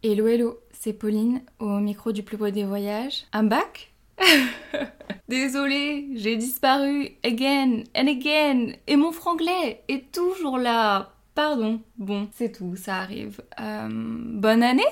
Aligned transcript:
Hello 0.00 0.28
hello, 0.28 0.60
c'est 0.70 0.92
Pauline 0.92 1.42
au 1.58 1.80
micro 1.80 2.12
du 2.12 2.22
plus 2.22 2.36
beau 2.36 2.50
des 2.50 2.62
voyages. 2.62 3.24
I'm 3.34 3.48
back 3.48 3.92
Désolée, 5.28 6.10
j'ai 6.14 6.36
disparu 6.36 7.16
again 7.24 7.82
and 7.96 8.06
again 8.06 8.74
et 8.86 8.94
mon 8.94 9.10
franglais 9.10 9.82
est 9.88 10.12
toujours 10.12 10.56
là. 10.56 11.14
Pardon. 11.34 11.80
Bon, 11.96 12.28
c'est 12.32 12.52
tout, 12.52 12.76
ça 12.76 12.98
arrive. 12.98 13.42
Euh, 13.58 13.88
bonne 13.90 14.62
année 14.62 14.86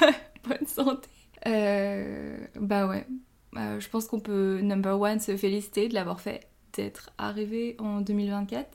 Bonne 0.48 0.66
santé 0.66 1.08
euh, 1.46 2.36
Bah 2.56 2.88
ouais, 2.88 3.06
euh, 3.56 3.78
je 3.78 3.88
pense 3.88 4.08
qu'on 4.08 4.18
peut, 4.18 4.58
number 4.60 5.00
one, 5.00 5.20
se 5.20 5.36
féliciter 5.36 5.88
de 5.88 5.94
l'avoir 5.94 6.20
fait, 6.20 6.48
d'être 6.72 7.10
arrivé 7.16 7.76
en 7.78 8.00
2024. 8.00 8.66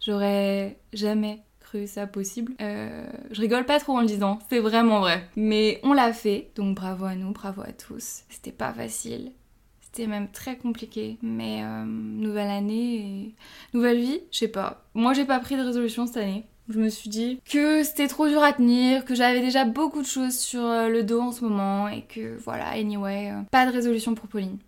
J'aurais 0.00 0.78
jamais 0.94 1.42
ça 1.86 2.06
possible. 2.06 2.54
Euh, 2.60 3.06
je 3.30 3.40
rigole 3.40 3.64
pas 3.64 3.80
trop 3.80 3.96
en 3.96 4.00
le 4.00 4.06
disant, 4.06 4.38
c'est 4.48 4.60
vraiment 4.60 5.00
vrai. 5.00 5.28
Mais 5.36 5.80
on 5.82 5.92
l'a 5.92 6.12
fait, 6.12 6.50
donc 6.56 6.76
bravo 6.76 7.04
à 7.04 7.14
nous, 7.14 7.32
bravo 7.32 7.62
à 7.62 7.72
tous. 7.72 8.22
C'était 8.28 8.52
pas 8.52 8.72
facile. 8.72 9.32
C'était 9.80 10.06
même 10.06 10.30
très 10.30 10.56
compliqué, 10.56 11.18
mais 11.22 11.62
euh, 11.62 11.84
nouvelle 11.84 12.50
année 12.50 12.96
et 12.96 13.34
nouvelle 13.74 14.00
vie, 14.00 14.20
je 14.32 14.38
sais 14.38 14.48
pas. 14.48 14.84
Moi 14.94 15.12
j'ai 15.12 15.24
pas 15.24 15.38
pris 15.38 15.56
de 15.56 15.62
résolution 15.62 16.06
cette 16.06 16.16
année. 16.16 16.46
Je 16.68 16.78
me 16.78 16.88
suis 16.88 17.10
dit 17.10 17.40
que 17.44 17.84
c'était 17.84 18.08
trop 18.08 18.26
dur 18.26 18.42
à 18.42 18.54
tenir, 18.54 19.04
que 19.04 19.14
j'avais 19.14 19.40
déjà 19.40 19.64
beaucoup 19.64 20.00
de 20.00 20.06
choses 20.06 20.36
sur 20.38 20.64
euh, 20.64 20.88
le 20.88 21.04
dos 21.04 21.20
en 21.20 21.32
ce 21.32 21.44
moment 21.44 21.88
et 21.88 22.02
que 22.02 22.36
voilà, 22.38 22.68
anyway, 22.68 23.32
pas 23.50 23.66
de 23.66 23.72
résolution 23.72 24.14
pour 24.14 24.28
Pauline. 24.28 24.58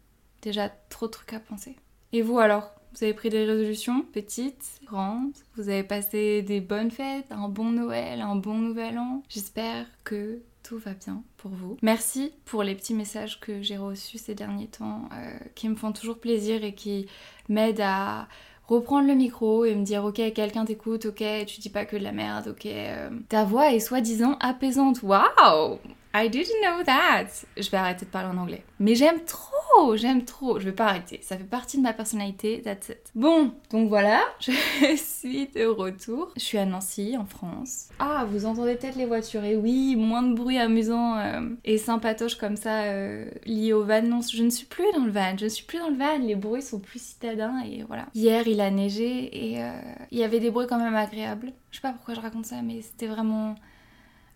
Déjà 0.42 0.69
trop 0.69 1.06
de 1.06 1.12
trucs 1.12 1.33
à 1.33 1.41
penser. 1.41 1.75
Et 2.12 2.23
vous 2.23 2.38
alors? 2.38 2.76
Vous 2.96 3.05
avez 3.05 3.12
pris 3.12 3.28
des 3.28 3.45
résolutions 3.45 4.02
petites, 4.12 4.80
grandes? 4.86 5.34
Vous 5.56 5.68
avez 5.68 5.82
passé 5.82 6.41
des 6.41 6.60
bonnes 6.60 6.91
fêtes, 6.91 7.30
un 7.30 7.48
bon 7.48 7.70
Noël, 7.70 8.22
un 8.22 8.36
bon 8.36 8.55
Nouvel 8.55 8.98
An? 8.98 9.22
J'espère 9.28 9.84
que 10.02 10.41
tout 10.62 10.78
va 10.78 10.95
bien 10.95 11.22
pour 11.36 11.50
vous. 11.50 11.77
Merci 11.82 12.32
pour 12.46 12.62
les 12.62 12.74
petits 12.74 12.95
messages 12.95 13.38
que 13.38 13.60
j'ai 13.60 13.77
reçus 13.77 14.16
ces 14.16 14.34
derniers 14.34 14.69
temps, 14.69 15.08
euh, 15.12 15.38
qui 15.55 15.69
me 15.69 15.77
font 15.77 15.92
toujours 15.92 16.19
plaisir 16.19 16.64
et 16.64 16.75
qui 16.75 17.06
m'aident 17.50 17.83
à 17.83 18.28
reprendre 18.66 19.06
le 19.06 19.14
micro 19.14 19.64
et 19.64 19.75
me 19.75 19.84
dire 19.84 20.05
ok 20.05 20.20
quelqu'un 20.33 20.64
t'écoute, 20.64 21.06
ok 21.06 21.22
tu 21.47 21.60
dis 21.60 21.70
pas 21.70 21.84
que 21.84 21.97
de 21.97 22.03
la 22.03 22.12
merde, 22.12 22.48
ok 22.48 22.66
euh, 22.66 23.10
ta 23.28 23.44
voix 23.44 23.72
est 23.72 23.81
soi-disant 23.81 24.38
apaisante. 24.41 25.03
Waouh 25.03 25.78
I 26.19 26.31
didn't 26.31 26.62
know 26.62 26.83
that. 26.84 27.27
Je 27.59 27.70
vais 27.70 27.77
arrêter 27.77 28.06
de 28.06 28.11
parler 28.11 28.34
en 28.34 28.41
anglais. 28.41 28.64
Mais 28.78 28.95
j'aime 28.95 29.20
trop, 29.27 29.97
j'aime 29.97 30.25
trop. 30.25 30.59
Je 30.59 30.64
vais 30.64 30.72
pas 30.72 30.86
arrêter. 30.86 31.20
Ça 31.22 31.36
fait 31.36 31.45
partie 31.45 31.77
de 31.77 31.83
ma 31.83 31.92
personnalité. 31.92 32.62
That's 32.62 32.89
it. 32.89 33.11
Bon, 33.14 33.53
donc 33.70 33.91
voilà, 33.91 34.22
je 34.41 34.97
suis 34.97 35.48
de 35.48 35.67
retour. 35.67 36.33
Je 36.34 36.41
suis 36.41 36.56
à 36.56 36.64
Nancy, 36.64 37.19
en 37.19 37.27
France. 37.27 37.91
Ah, 37.98 38.27
vous 38.31 38.47
entendez 38.47 38.77
peut-être 38.77 38.97
les 38.97 39.05
voitures. 39.05 39.44
Et 39.44 39.56
oui, 39.56 39.94
moins 39.94 40.22
de 40.22 40.34
bruit 40.34 40.56
amusant 40.56 41.19
euh, 41.19 41.50
et 41.67 41.77
sympatoche 41.77 42.37
comme 42.37 42.56
ça 42.56 42.84
euh, 42.84 43.28
lié 43.44 43.75
au 43.75 43.84
van. 43.84 44.00
Non, 44.00 44.20
je 44.22 44.42
ne 44.42 44.48
suis 44.48 44.67
plus 44.67 44.91
dans 44.94 45.05
le 45.05 45.11
van. 45.11 45.37
Je 45.37 45.44
ne 45.44 45.50
suis 45.50 45.67
plus 45.67 45.78
dans 45.78 45.91
le 45.91 45.97
van. 45.97 46.17
Les 46.19 46.34
bruits 46.34 46.62
sont 46.62 46.81
plus 46.81 47.03
citadins 47.03 47.61
et 47.61 47.84
voilà. 47.87 48.06
Hier, 48.14 48.48
il 48.48 48.62
a 48.62 48.70
neigé 48.70 49.53
et 49.53 49.62
euh, 49.62 49.70
il 50.11 50.19
y 50.19 50.25
avait 50.25 50.41
des 50.41 50.50
bruits 50.50 50.67
quand 50.67 50.78
même 50.78 50.97
agréables. 50.97 51.53
Je 51.70 51.77
sais 51.77 51.83
pas 51.83 51.92
pourquoi 51.92 52.14
je 52.14 52.20
raconte 52.20 52.47
ça, 52.47 52.62
mais 52.62 52.81
c'était 52.81 53.06
vraiment 53.06 53.55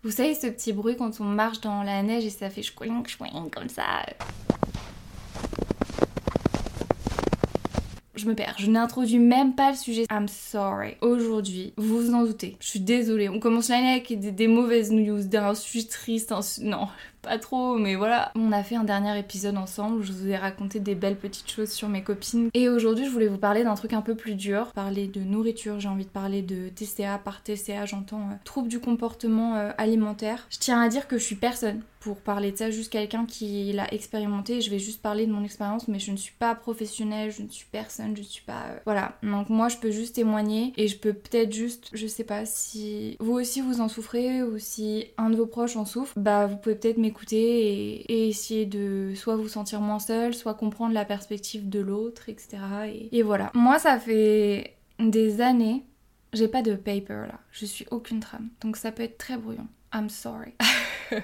vous 0.03 0.11
savez 0.11 0.33
ce 0.35 0.47
petit 0.47 0.73
bruit 0.73 0.95
quand 0.97 1.21
on 1.21 1.25
marche 1.25 1.61
dans 1.61 1.83
la 1.83 2.01
neige 2.01 2.25
et 2.25 2.29
ça 2.29 2.49
fait 2.49 2.63
chouing 2.63 3.03
chouing 3.05 3.49
comme 3.49 3.69
ça 3.69 4.03
je 8.21 8.27
me 8.27 8.35
perds. 8.35 8.55
Je 8.57 8.69
n'introduis 8.69 9.19
même 9.19 9.55
pas 9.55 9.71
le 9.71 9.77
sujet. 9.77 10.05
I'm 10.11 10.27
sorry. 10.27 10.95
Aujourd'hui, 11.01 11.73
vous 11.77 12.01
vous 12.01 12.13
en 12.13 12.23
doutez, 12.23 12.55
je 12.59 12.67
suis 12.67 12.79
désolée. 12.79 13.29
On 13.29 13.39
commence 13.39 13.69
l'année 13.69 13.91
avec 13.91 14.19
des, 14.19 14.47
mauvaises 14.47 14.91
news, 14.91 15.23
d'un 15.23 15.55
sujet 15.55 15.87
triste, 15.87 16.33
non, 16.61 16.87
pas 17.21 17.37
trop, 17.37 17.77
mais 17.77 17.95
voilà. 17.95 18.31
On 18.35 18.51
a 18.51 18.63
fait 18.63 18.75
un 18.75 18.83
dernier 18.83 19.17
épisode 19.17 19.57
ensemble 19.57 20.01
je 20.01 20.11
vous 20.11 20.27
ai 20.27 20.35
raconté 20.35 20.79
des 20.79 20.95
belles 20.95 21.17
petites 21.17 21.49
choses 21.49 21.71
sur 21.71 21.89
mes 21.89 22.03
copines. 22.03 22.49
Et 22.53 22.69
aujourd'hui, 22.69 23.05
je 23.05 23.11
voulais 23.11 23.27
vous 23.27 23.37
parler 23.37 23.63
d'un 23.63 23.75
truc 23.75 23.93
un 23.93 24.01
peu 24.01 24.15
plus 24.15 24.35
dur. 24.35 24.71
Parler 24.73 25.07
de 25.07 25.21
nourriture, 25.21 25.79
j'ai 25.79 25.89
envie 25.89 26.05
de 26.05 26.09
parler 26.09 26.41
de 26.41 26.69
TCA. 26.69 27.17
Par 27.17 27.43
TCA, 27.43 27.85
j'entends 27.85 28.21
euh, 28.21 28.35
trouble 28.43 28.67
du 28.67 28.79
comportement 28.79 29.55
euh, 29.55 29.71
alimentaire. 29.77 30.47
Je 30.49 30.59
tiens 30.59 30.81
à 30.81 30.89
dire 30.89 31.07
que 31.07 31.17
je 31.17 31.23
suis 31.23 31.35
personne 31.35 31.81
pour 32.01 32.17
parler 32.17 32.51
de 32.51 32.57
ça, 32.57 32.71
juste 32.71 32.91
quelqu'un 32.91 33.25
qui 33.25 33.71
l'a 33.73 33.93
expérimenté. 33.93 34.59
Je 34.59 34.71
vais 34.71 34.79
juste 34.79 35.03
parler 35.03 35.27
de 35.27 35.31
mon 35.31 35.43
expérience, 35.43 35.87
mais 35.87 35.99
je 35.99 36.11
ne 36.11 36.17
suis 36.17 36.33
pas 36.33 36.55
professionnelle, 36.55 37.31
je 37.31 37.43
ne 37.43 37.49
suis 37.49 37.67
personne, 37.71 38.15
je 38.15 38.21
ne 38.21 38.25
suis 38.25 38.43
pas. 38.43 38.63
Euh, 38.69 38.79
voilà. 38.85 39.17
Donc 39.21 39.49
moi, 39.49 39.69
je 39.69 39.77
peux 39.77 39.91
juste 39.91 40.15
témoigner 40.15 40.73
et 40.77 40.87
je 40.87 40.97
peux 40.97 41.13
peut-être 41.13 41.53
juste, 41.53 41.89
je 41.93 42.07
sais 42.07 42.23
pas 42.23 42.45
si 42.45 43.17
vous 43.19 43.33
aussi 43.33 43.61
vous 43.61 43.81
en 43.81 43.87
souffrez 43.87 44.41
ou 44.41 44.57
si 44.57 45.05
un 45.17 45.29
de 45.29 45.35
vos 45.35 45.45
proches 45.45 45.75
en 45.75 45.85
souffre, 45.85 46.13
bah 46.17 46.47
vous 46.47 46.57
pouvez 46.57 46.75
peut-être 46.75 46.97
m'écouter 46.97 47.10
et, 47.31 48.29
essayer 48.29 48.65
de 48.65 49.13
soit 49.15 49.35
vous 49.35 49.47
sentir 49.47 49.81
moins 49.81 49.99
seul, 49.99 50.33
soit 50.33 50.53
comprendre 50.53 50.93
la 50.93 51.05
perspective 51.05 51.69
de 51.69 51.79
l'autre, 51.79 52.29
etc. 52.29 52.57
Et, 52.87 53.17
et 53.17 53.23
voilà. 53.23 53.51
Moi, 53.53 53.79
ça 53.79 53.99
fait 53.99 54.75
des 54.99 55.41
années, 55.41 55.83
j'ai 56.33 56.47
pas 56.47 56.61
de 56.61 56.75
paper 56.75 57.27
là, 57.27 57.39
je 57.51 57.65
suis 57.65 57.85
aucune 57.91 58.19
trame, 58.19 58.49
donc 58.61 58.77
ça 58.77 58.91
peut 58.91 59.03
être 59.03 59.17
très 59.17 59.37
brouillon. 59.37 59.67
I'm 59.93 60.09
sorry. 60.09 60.53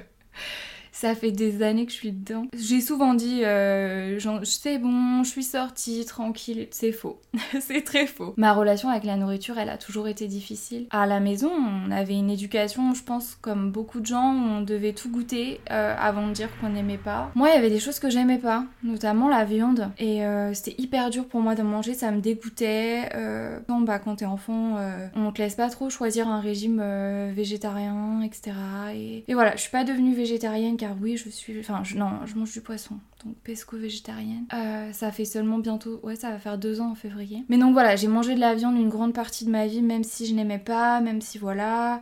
Ça 1.00 1.14
fait 1.14 1.32
des 1.32 1.62
années 1.62 1.86
que 1.86 1.92
je 1.92 1.98
suis 1.98 2.12
dedans. 2.12 2.48
J'ai 2.58 2.82
souvent 2.82 3.14
dit, 3.14 3.42
euh, 3.44 4.18
c'est 4.44 4.80
bon, 4.80 5.22
je 5.24 5.30
suis 5.30 5.44
sortie, 5.44 6.04
tranquille. 6.06 6.68
C'est 6.72 6.92
faux. 6.92 7.22
c'est 7.62 7.84
très 7.84 8.08
faux. 8.08 8.34
Ma 8.36 8.52
relation 8.52 8.90
avec 8.90 9.04
la 9.04 9.16
nourriture, 9.16 9.60
elle 9.60 9.70
a 9.70 9.78
toujours 9.78 10.08
été 10.08 10.26
difficile. 10.26 10.88
À 10.90 11.06
la 11.06 11.20
maison, 11.20 11.52
on 11.52 11.92
avait 11.92 12.16
une 12.16 12.32
éducation, 12.32 12.96
je 12.96 13.04
pense, 13.04 13.38
comme 13.42 13.70
beaucoup 13.72 14.00
de 14.00 14.08
gens, 14.08 14.34
où 14.34 14.40
on 14.40 14.62
devait 14.62 14.94
tout 14.94 15.12
goûter 15.12 15.62
euh, 15.70 15.94
avant 16.00 16.30
de 16.30 16.34
dire 16.34 16.50
qu'on 16.60 16.70
n'aimait 16.70 16.98
pas. 16.98 17.30
Moi, 17.36 17.50
il 17.50 17.54
y 17.54 17.58
avait 17.60 17.70
des 17.70 17.80
choses 17.80 18.00
que 18.00 18.10
j'aimais 18.10 18.40
pas, 18.40 18.66
notamment 18.82 19.30
la 19.30 19.46
viande. 19.46 19.92
Et 20.00 20.26
euh, 20.26 20.52
c'était 20.56 20.82
hyper 20.82 21.12
dur 21.12 21.28
pour 21.28 21.42
moi 21.42 21.54
de 21.54 21.62
manger, 21.62 21.94
ça 21.94 22.10
me 22.10 22.22
dégoûtait. 22.22 23.10
Euh, 23.14 23.60
bah, 23.82 24.00
quand 24.00 24.16
t'es 24.16 24.26
enfant, 24.26 24.78
euh, 24.78 25.08
on 25.16 25.32
te 25.32 25.44
laisse 25.44 25.54
pas 25.54 25.70
trop 25.70 25.92
choisir 25.92 26.28
un 26.28 26.40
régime 26.42 26.82
végétarien, 27.36 28.22
etc. 28.24 28.56
Et, 28.96 29.24
et 29.28 29.34
voilà, 29.36 29.56
je 29.56 29.62
suis 29.62 29.70
pas 29.70 29.84
devenue 29.84 30.16
végétarienne 30.16 30.76
car 30.76 30.87
oui, 31.02 31.18
je 31.18 31.30
suis. 31.30 31.60
Enfin, 31.60 31.84
je, 31.84 31.98
non, 31.98 32.26
je 32.26 32.36
mange 32.36 32.52
du 32.52 32.62
poisson. 32.62 32.96
Donc, 33.26 33.36
pesco-végétarienne. 33.44 34.46
Euh, 34.54 34.92
ça 34.94 35.12
fait 35.12 35.26
seulement 35.26 35.60
bientôt. 35.60 36.00
Ouais, 36.04 36.16
ça 36.16 36.32
va 36.32 36.40
faire 36.40 36.58
deux 36.58 36.82
ans 36.82 36.92
en 36.92 36.96
février. 36.96 37.44
Mais 37.50 37.58
donc 37.58 37.74
voilà, 37.74 37.96
j'ai 37.96 38.08
mangé 38.08 38.36
de 38.36 38.40
la 38.40 38.56
viande 38.56 38.78
une 38.78 38.90
grande 38.90 39.14
partie 39.14 39.46
de 39.46 39.50
ma 39.50 39.68
vie, 39.68 39.82
même 39.82 40.04
si 40.04 40.26
je 40.26 40.34
n'aimais 40.34 40.60
pas, 40.60 41.02
même 41.02 41.22
si 41.22 41.38
voilà. 41.38 42.02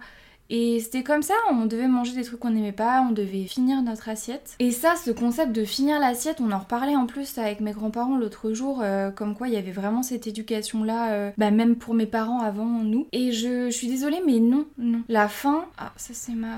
Et 0.50 0.80
c'était 0.80 1.04
comme 1.04 1.24
ça, 1.24 1.34
on 1.50 1.66
devait 1.66 1.88
manger 1.88 2.14
des 2.14 2.24
trucs 2.24 2.40
qu'on 2.40 2.52
n'aimait 2.52 2.72
pas, 2.72 3.02
on 3.02 3.12
devait 3.12 3.46
finir 3.46 3.82
notre 3.82 4.10
assiette. 4.10 4.56
Et 4.60 4.72
ça, 4.72 4.94
ce 4.96 5.10
concept 5.10 5.52
de 5.54 5.66
finir 5.66 6.00
l'assiette, 6.00 6.40
on 6.40 6.52
en 6.52 6.60
reparlait 6.60 6.96
en 6.96 7.08
plus 7.08 7.38
avec 7.40 7.62
mes 7.62 7.72
grands-parents 7.72 8.18
l'autre 8.18 8.54
jour, 8.54 8.82
euh, 8.84 9.10
comme 9.10 9.36
quoi 9.36 9.48
il 9.48 9.56
y 9.56 9.58
avait 9.58 9.72
vraiment 9.72 10.04
cette 10.04 10.28
éducation-là, 10.28 11.12
euh, 11.14 11.32
bah 11.38 11.50
même 11.50 11.76
pour 11.76 11.96
mes 11.96 12.06
parents 12.06 12.42
avant 12.42 12.66
nous. 12.66 13.08
Et 13.12 13.32
je, 13.32 13.72
je 13.72 13.76
suis 13.76 13.88
désolée, 13.88 14.22
mais 14.26 14.40
non, 14.40 14.66
non. 14.78 15.02
La 15.10 15.28
faim, 15.28 15.66
ah, 15.80 15.94
ça 15.96 16.14
c'est 16.14 16.36
ma... 16.36 16.58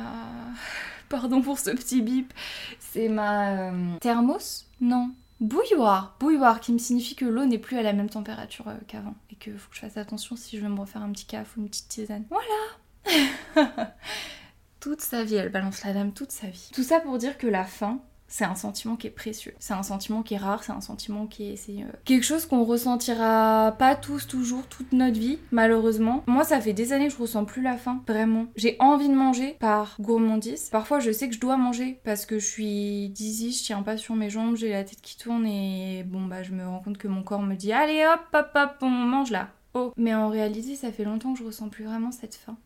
Pardon 1.10 1.42
pour 1.42 1.60
ce 1.60 1.72
petit 1.72 2.02
bip. 2.02 2.34
C'est 2.80 3.10
ma 3.10 3.70
euh, 3.70 3.98
thermos? 4.00 4.66
Non. 4.82 5.12
Bouilloire, 5.40 6.16
bouilloire, 6.20 6.60
qui 6.60 6.74
me 6.74 6.80
signifie 6.80 7.16
que 7.16 7.26
l'eau 7.26 7.46
n'est 7.46 7.60
plus 7.60 7.78
à 7.78 7.84
la 7.84 7.94
même 7.94 8.10
température 8.10 8.68
euh, 8.70 8.78
qu'avant 8.88 9.14
et 9.32 9.36
que 9.36 9.56
faut 9.56 9.70
que 9.70 9.76
je 9.76 9.82
fasse 9.82 9.98
attention 9.98 10.36
si 10.36 10.58
je 10.58 10.64
veux 10.64 10.70
me 10.70 10.80
refaire 10.80 11.04
un 11.04 11.12
petit 11.12 11.26
caf 11.26 11.56
ou 11.56 11.62
une 11.62 11.70
petite 11.70 11.88
tisane. 11.88 12.26
Voilà. 12.32 13.94
toute 14.80 15.02
sa 15.02 15.24
vie, 15.24 15.36
elle 15.36 15.52
balance 15.52 15.84
la 15.84 15.94
dame 15.94 16.12
toute 16.12 16.32
sa 16.32 16.48
vie. 16.48 16.72
Tout 16.74 16.84
ça 16.84 17.00
pour 17.00 17.20
dire 17.20 17.38
que 17.38 17.46
la 17.46 17.66
faim, 17.66 18.00
c'est 18.28 18.46
un 18.46 18.56
sentiment 18.56 18.96
qui 18.96 19.08
est 19.08 19.12
précieux. 19.12 19.54
C'est 19.60 19.74
un 19.74 19.84
sentiment 19.84 20.22
qui 20.22 20.34
est 20.34 20.38
rare, 20.38 20.64
c'est 20.64 20.72
un 20.72 20.82
sentiment 20.82 21.28
qui 21.28 21.52
est, 21.52 21.70
euh, 21.70 21.86
quelque 22.06 22.26
chose 22.26 22.46
qu'on 22.46 22.64
ressentira 22.64 23.76
pas 23.80 23.96
tous 23.96 24.28
toujours 24.28 24.68
toute 24.68 24.92
notre 24.92 25.18
vie, 25.18 25.40
malheureusement. 25.52 26.24
Moi, 26.28 26.44
ça 26.44 26.60
fait 26.60 26.74
des 26.74 26.94
années 26.94 27.08
que 27.08 27.14
je 27.14 27.20
ressens 27.20 27.46
plus 27.46 27.62
la 27.62 27.78
faim, 27.78 28.04
vraiment. 28.08 28.48
J'ai 28.56 28.76
envie 28.80 29.10
de 29.10 29.16
manger 29.16 29.56
par 29.60 29.96
gourmandise. 30.00 30.70
Parfois, 30.70 31.00
je 31.00 31.12
sais 31.12 31.30
que 31.30 31.36
je 31.36 31.40
dois 31.40 31.58
manger 31.58 32.00
parce 32.04 32.26
que 32.26 32.40
je 32.40 32.46
suis 32.46 33.10
dizzy, 33.10 33.54
je 33.54 33.64
tiens 33.64 33.82
pas 33.82 33.98
sur 33.98 34.16
mes 34.16 34.30
jambes, 34.30 34.56
j'ai 34.56 34.70
la 34.70 34.84
tête 34.84 35.02
qui 35.02 35.18
tourne 35.18 35.46
et 35.46 36.04
bon 36.04 36.26
bah 36.26 36.44
je 36.44 36.52
me 36.52 36.66
rends 36.66 36.80
compte 36.80 36.98
que 36.98 37.08
mon 37.08 37.24
corps 37.24 37.42
me 37.42 37.56
dit 37.56 37.72
allez 37.72 38.06
hop 38.06 38.22
hop 38.34 38.50
hop 38.56 38.72
on 38.82 38.90
mange 38.90 39.32
là. 39.32 39.50
Oh. 39.74 39.94
Mais 39.98 40.14
en 40.16 40.30
réalité, 40.30 40.76
ça 40.76 40.92
fait 40.92 41.04
longtemps 41.04 41.34
que 41.34 41.40
je 41.40 41.44
ressens 41.44 41.70
plus 41.70 41.86
vraiment 41.86 42.12
cette 42.12 42.36
faim. 42.36 42.58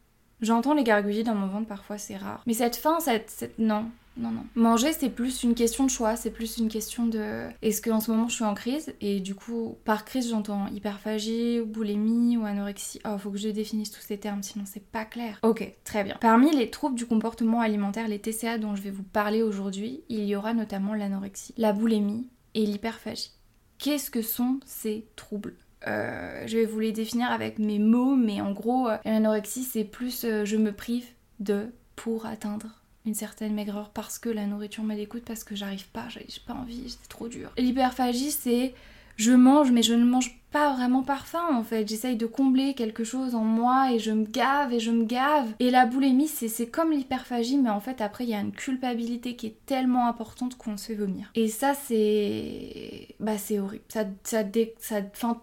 J'entends 0.42 0.74
les 0.74 0.84
gargouillis 0.84 1.24
dans 1.24 1.36
mon 1.36 1.48
ventre 1.48 1.68
parfois, 1.68 1.98
c'est 1.98 2.18
rare. 2.18 2.42
Mais 2.48 2.54
cette 2.54 2.76
faim, 2.76 3.00
cette... 3.00 3.54
non, 3.60 3.86
non, 4.22 4.32
non. 4.32 4.46
Manger, 4.56 4.94
c'est 4.94 5.10
plus 5.10 5.44
une 5.44 5.56
question 5.56 5.86
de 5.86 5.90
choix, 5.90 6.16
c'est 6.16 6.32
plus 6.32 6.58
une 6.58 6.70
question 6.70 7.06
de. 7.06 7.48
Est-ce 7.62 7.82
qu'en 7.82 8.00
ce 8.00 8.12
moment 8.12 8.28
je 8.28 8.36
suis 8.36 8.44
en 8.44 8.54
crise? 8.54 8.94
Et 9.02 9.20
du 9.20 9.36
coup, 9.36 9.78
par 9.86 10.06
crise, 10.06 10.30
j'entends 10.30 10.68
hyperphagie, 10.68 11.60
ou 11.60 11.66
boulimie 11.66 12.38
ou 12.38 12.46
anorexie. 12.46 13.00
Oh, 13.06 13.18
faut 13.18 13.32
que 13.32 13.38
je 13.38 13.50
définisse 13.50 13.92
tous 13.92 14.02
ces 14.02 14.18
termes, 14.18 14.44
sinon 14.44 14.66
c'est 14.68 14.86
pas 14.86 15.06
clair. 15.06 15.40
Ok, 15.44 15.70
très 15.84 16.04
bien. 16.04 16.18
Parmi 16.22 16.56
les 16.56 16.70
troubles 16.70 16.96
du 16.96 17.06
comportement 17.06 17.62
alimentaire, 17.62 18.08
les 18.08 18.20
TCA 18.20 18.58
dont 18.58 18.76
je 18.76 18.82
vais 18.82 18.92
vous 18.92 19.04
parler 19.04 19.42
aujourd'hui, 19.42 20.02
il 20.10 20.26
y 20.26 20.36
aura 20.36 20.54
notamment 20.54 20.94
l'anorexie, 20.94 21.54
la 21.58 21.74
boulimie 21.74 22.28
et 22.54 22.66
l'hyperphagie. 22.66 23.32
Qu'est-ce 23.78 24.12
que 24.12 24.22
sont 24.22 24.60
ces 24.66 25.08
troubles? 25.16 25.56
Euh, 25.88 26.44
je 26.46 26.58
vais 26.58 26.66
vous 26.66 26.80
les 26.80 26.92
définir 26.92 27.32
avec 27.32 27.58
mes 27.58 27.80
mots, 27.80 28.16
mais 28.16 28.42
en 28.42 28.52
gros, 28.52 28.88
euh, 28.88 28.98
l'anorexie, 29.06 29.64
c'est 29.64 29.84
plus 29.84 30.24
euh, 30.24 30.46
je 30.46 30.58
me 30.58 30.72
prive 30.72 31.08
de 31.40 31.72
pour 31.96 32.26
atteindre 32.26 32.81
une 33.06 33.16
certaine 33.16 33.54
maigreur 33.54 33.90
parce 33.90 34.20
que 34.20 34.30
la 34.30 34.46
nourriture 34.46 34.84
me 34.84 34.96
dégoûte, 34.96 35.24
parce 35.26 35.44
que 35.44 35.56
j'arrive 35.56 35.88
pas, 35.90 36.08
j'ai 36.10 36.26
pas 36.46 36.54
envie, 36.54 36.84
c'est 36.88 37.10
trop 37.10 37.28
dur. 37.28 37.52
L'hyperphagie, 37.58 38.32
c'est 38.32 38.74
je 39.18 39.32
mange, 39.32 39.72
mais 39.72 39.84
je 39.84 39.94
ne 39.94 40.04
mange 40.04 40.40
pas 40.52 40.74
vraiment 40.74 41.04
par 41.04 41.26
en 41.52 41.64
fait. 41.64 41.88
J'essaye 41.88 42.18
de 42.18 42.26
combler 42.26 42.74
quelque 42.74 43.04
chose 43.04 43.36
en 43.36 43.44
moi 43.44 43.94
et 43.94 44.00
je 44.00 44.12
me 44.12 44.26
gave 44.26 44.74
et 44.74 44.80
je 44.80 44.92
me 44.92 45.06
gave. 45.06 45.48
Et 45.60 45.70
la 45.70 45.86
boulimie, 45.86 46.28
c'est 46.28 46.68
comme 46.68 46.92
l'hyperphagie, 46.92 47.58
mais 47.58 47.70
en 47.70 47.80
fait, 47.80 48.02
après, 48.02 48.24
il 48.24 48.32
y 48.32 48.34
a 48.34 48.40
une 48.40 48.52
culpabilité 48.52 49.36
qui 49.36 49.48
est 49.48 49.58
tellement 49.66 50.08
importante 50.08 50.58
qu'on 50.58 50.76
se 50.76 50.88
fait 50.88 50.96
vomir. 50.96 51.32
Et 51.36 51.48
ça, 51.48 51.74
c'est. 51.74 53.10
Bah, 53.20 53.38
c'est 53.38 53.60
horrible. 53.60 53.84
Ça, 53.90 54.06
ça, 54.24 54.44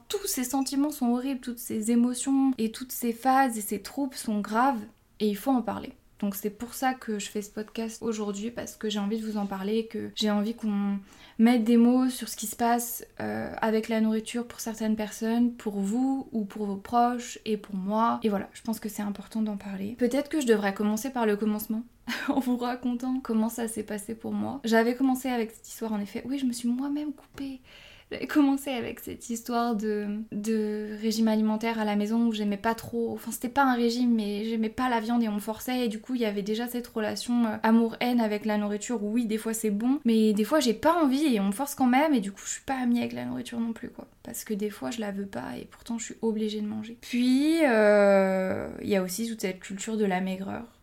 tous 0.09 0.27
ces 0.27 0.45
sentiments 0.45 0.91
sont 0.91 1.11
horribles, 1.13 1.41
toutes 1.41 1.59
ces 1.59 1.91
émotions 1.91 2.53
et 2.59 2.73
toutes 2.73 2.93
ces 2.93 3.13
phases 3.13 3.57
et 3.57 3.63
ces 3.63 3.81
troubles 3.81 4.17
sont 4.17 4.41
graves 4.41 4.83
et 5.21 5.29
il 5.29 5.37
faut 5.37 5.53
en 5.53 5.63
parler. 5.63 5.93
Donc 6.21 6.35
c'est 6.35 6.51
pour 6.51 6.75
ça 6.75 6.95
que 6.95 7.19
je 7.19 7.29
fais 7.29 7.43
ce 7.43 7.51
podcast 7.51 8.03
aujourd'hui 8.03 8.51
parce 8.51 8.77
que 8.77 8.89
j'ai 8.89 8.99
envie 8.99 9.19
de 9.19 9.27
vous 9.27 9.37
en 9.37 9.47
parler, 9.47 9.87
que 9.87 10.11
j'ai 10.17 10.31
envie 10.31 10.55
qu'on 10.55 10.99
mette 11.39 11.65
des 11.65 11.77
mots 11.77 12.09
sur 12.09 12.29
ce 12.29 12.37
qui 12.37 12.47
se 12.47 12.57
passe 12.57 13.07
euh, 13.21 13.53
avec 13.61 13.89
la 13.89 14.01
nourriture 14.01 14.47
pour 14.47 14.61
certaines 14.61 14.97
personnes, 14.97 15.53
pour 15.55 15.79
vous 15.79 16.29
ou 16.33 16.45
pour 16.45 16.67
vos 16.67 16.77
proches 16.77 17.39
et 17.45 17.57
pour 17.57 17.77
moi. 17.77 18.21
Et 18.23 18.29
voilà, 18.29 18.49
je 18.53 18.63
pense 18.63 18.81
que 18.81 18.89
c'est 18.89 19.03
important 19.03 19.43
d'en 19.43 19.57
parler. 19.57 19.95
Peut-être 19.99 20.29
que 20.29 20.41
je 20.41 20.47
devrais 20.47 20.75
commencer 20.75 21.11
par 21.11 21.27
le 21.27 21.37
commencement. 21.37 21.83
en 22.29 22.41
vous 22.41 22.57
racontant 22.57 23.21
comment 23.23 23.49
ça 23.49 23.69
s'est 23.69 23.83
passé 23.83 24.15
pour 24.15 24.33
moi. 24.33 24.61
J'avais 24.65 24.95
commencé 24.95 25.29
avec 25.29 25.51
cette 25.51 25.69
histoire 25.69 25.93
en 25.93 26.01
effet. 26.01 26.23
Oui, 26.27 26.39
je 26.39 26.47
me 26.47 26.53
suis 26.53 26.69
moi-même 26.69 27.13
coupée 27.13 27.61
j'avais 28.11 28.27
commencé 28.27 28.71
avec 28.71 29.01
cette 29.01 29.29
histoire 29.29 29.77
de, 29.77 30.07
de 30.33 30.97
régime 31.01 31.29
alimentaire 31.29 31.79
à 31.79 31.85
la 31.85 31.97
maison 31.97 32.27
où 32.27 32.33
j'aimais 32.33 32.57
pas 32.57 32.75
trop. 32.75 33.13
Enfin, 33.13 33.31
c'était 33.31 33.49
pas 33.49 33.65
un 33.65 33.75
régime, 33.75 34.15
mais 34.15 34.45
j'aimais 34.45 34.71
pas 34.71 34.89
la 34.89 35.01
viande 35.01 35.23
et 35.23 35.29
on 35.29 35.35
me 35.35 35.41
forçait. 35.41 35.85
Et 35.85 35.89
du 35.89 36.01
coup, 36.01 36.15
il 36.15 36.23
y 36.23 36.25
avait 36.25 36.43
déjà 36.43 36.67
cette 36.69 36.87
relation 36.87 37.45
euh, 37.45 37.57
amour-haine 37.63 38.21
avec 38.21 38.45
la 38.45 38.57
nourriture 38.57 39.03
où 39.03 39.13
oui, 39.13 39.27
des 39.27 39.39
fois 39.39 39.53
c'est 39.53 39.71
bon, 39.71 40.01
mais 40.05 40.33
des 40.33 40.45
fois 40.45 40.61
j'ai 40.61 40.75
pas 40.75 40.95
envie 41.03 41.35
et 41.35 41.41
on 41.41 41.45
me 41.45 41.53
force 41.53 41.75
quand 41.75 41.87
même. 41.87 42.15
Et 42.15 42.21
du 42.21 42.33
coup, 42.33 42.43
je 42.45 42.53
suis 42.53 42.63
pas 42.63 42.79
amie 42.79 43.01
avec 43.01 43.13
la 43.13 43.25
nourriture 43.25 43.61
non 43.61 43.73
plus, 43.73 43.91
quoi. 43.91 44.07
Parce 44.23 44.45
que 44.45 44.55
des 44.55 44.71
fois, 44.71 44.91
je 44.91 45.01
la 45.01 45.11
veux 45.11 45.27
pas 45.27 45.57
et 45.59 45.65
pourtant, 45.65 45.99
je 45.99 46.05
suis 46.07 46.17
obligée 46.23 46.61
de 46.61 46.67
manger. 46.67 46.97
Puis, 47.01 47.59
euh, 47.65 48.69
il 48.83 48.89
y 48.89 48.97
a 48.97 49.03
aussi 49.03 49.29
toute 49.29 49.41
cette 49.41 49.61
culture 49.61 49.97
de 49.97 50.05
la 50.05 50.21
maigreur 50.21 50.78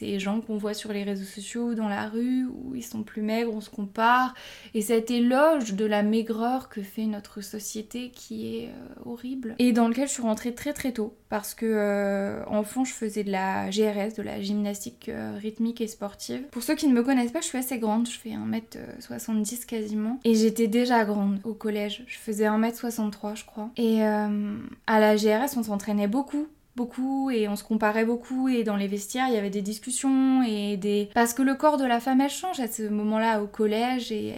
ces 0.00 0.18
gens 0.18 0.40
qu'on 0.40 0.56
voit 0.56 0.72
sur 0.72 0.94
les 0.94 1.02
réseaux 1.02 1.26
sociaux, 1.26 1.74
dans 1.74 1.88
la 1.88 2.08
rue, 2.08 2.46
où 2.46 2.74
ils 2.74 2.82
sont 2.82 3.02
plus 3.02 3.20
maigres, 3.20 3.52
on 3.54 3.60
se 3.60 3.68
compare, 3.68 4.34
et 4.72 4.80
cet 4.80 5.10
éloge 5.10 5.74
de 5.74 5.84
la 5.84 6.02
maigreur 6.02 6.70
que 6.70 6.82
fait 6.82 7.04
notre 7.04 7.42
société 7.42 8.10
qui 8.10 8.56
est 8.56 8.68
euh, 8.68 8.94
horrible, 9.04 9.54
et 9.58 9.72
dans 9.72 9.88
lequel 9.88 10.08
je 10.08 10.14
suis 10.14 10.22
rentrée 10.22 10.54
très 10.54 10.72
très 10.72 10.92
tôt, 10.92 11.14
parce 11.28 11.54
que 11.54 11.66
euh, 11.66 12.62
je 12.62 12.92
faisais 12.92 13.24
de 13.24 13.30
la 13.30 13.68
GRS, 13.68 14.14
de 14.16 14.22
la 14.22 14.40
gymnastique 14.40 15.10
euh, 15.10 15.36
rythmique 15.38 15.82
et 15.82 15.86
sportive. 15.86 16.44
Pour 16.50 16.62
ceux 16.62 16.76
qui 16.76 16.88
ne 16.88 16.94
me 16.94 17.02
connaissent 17.02 17.32
pas, 17.32 17.42
je 17.42 17.46
suis 17.46 17.58
assez 17.58 17.78
grande, 17.78 18.08
je 18.08 18.18
fais 18.18 18.30
1m70 18.30 19.66
quasiment, 19.66 20.18
et 20.24 20.34
j'étais 20.34 20.66
déjà 20.66 21.04
grande 21.04 21.40
au 21.44 21.52
collège, 21.52 22.04
je 22.06 22.16
faisais 22.16 22.46
1m63 22.46 23.36
je 23.36 23.44
crois, 23.44 23.70
et 23.76 24.02
à 24.02 25.00
la 25.00 25.16
GRS 25.16 25.58
on 25.58 25.62
s'entraînait 25.62 26.08
beaucoup, 26.08 26.46
et 27.30 27.48
on 27.48 27.56
se 27.56 27.64
comparait 27.64 28.04
beaucoup 28.04 28.48
et 28.48 28.64
dans 28.64 28.76
les 28.76 28.86
vestiaires 28.86 29.26
il 29.28 29.34
y 29.34 29.38
avait 29.38 29.50
des 29.50 29.62
discussions 29.62 30.42
et 30.42 30.76
des 30.76 31.08
parce 31.14 31.34
que 31.34 31.42
le 31.42 31.54
corps 31.54 31.76
de 31.76 31.84
la 31.84 32.00
femme 32.00 32.20
elle 32.20 32.30
change 32.30 32.60
à 32.60 32.66
ce 32.66 32.88
moment-là 32.88 33.42
au 33.42 33.46
collège 33.46 34.12
et 34.12 34.34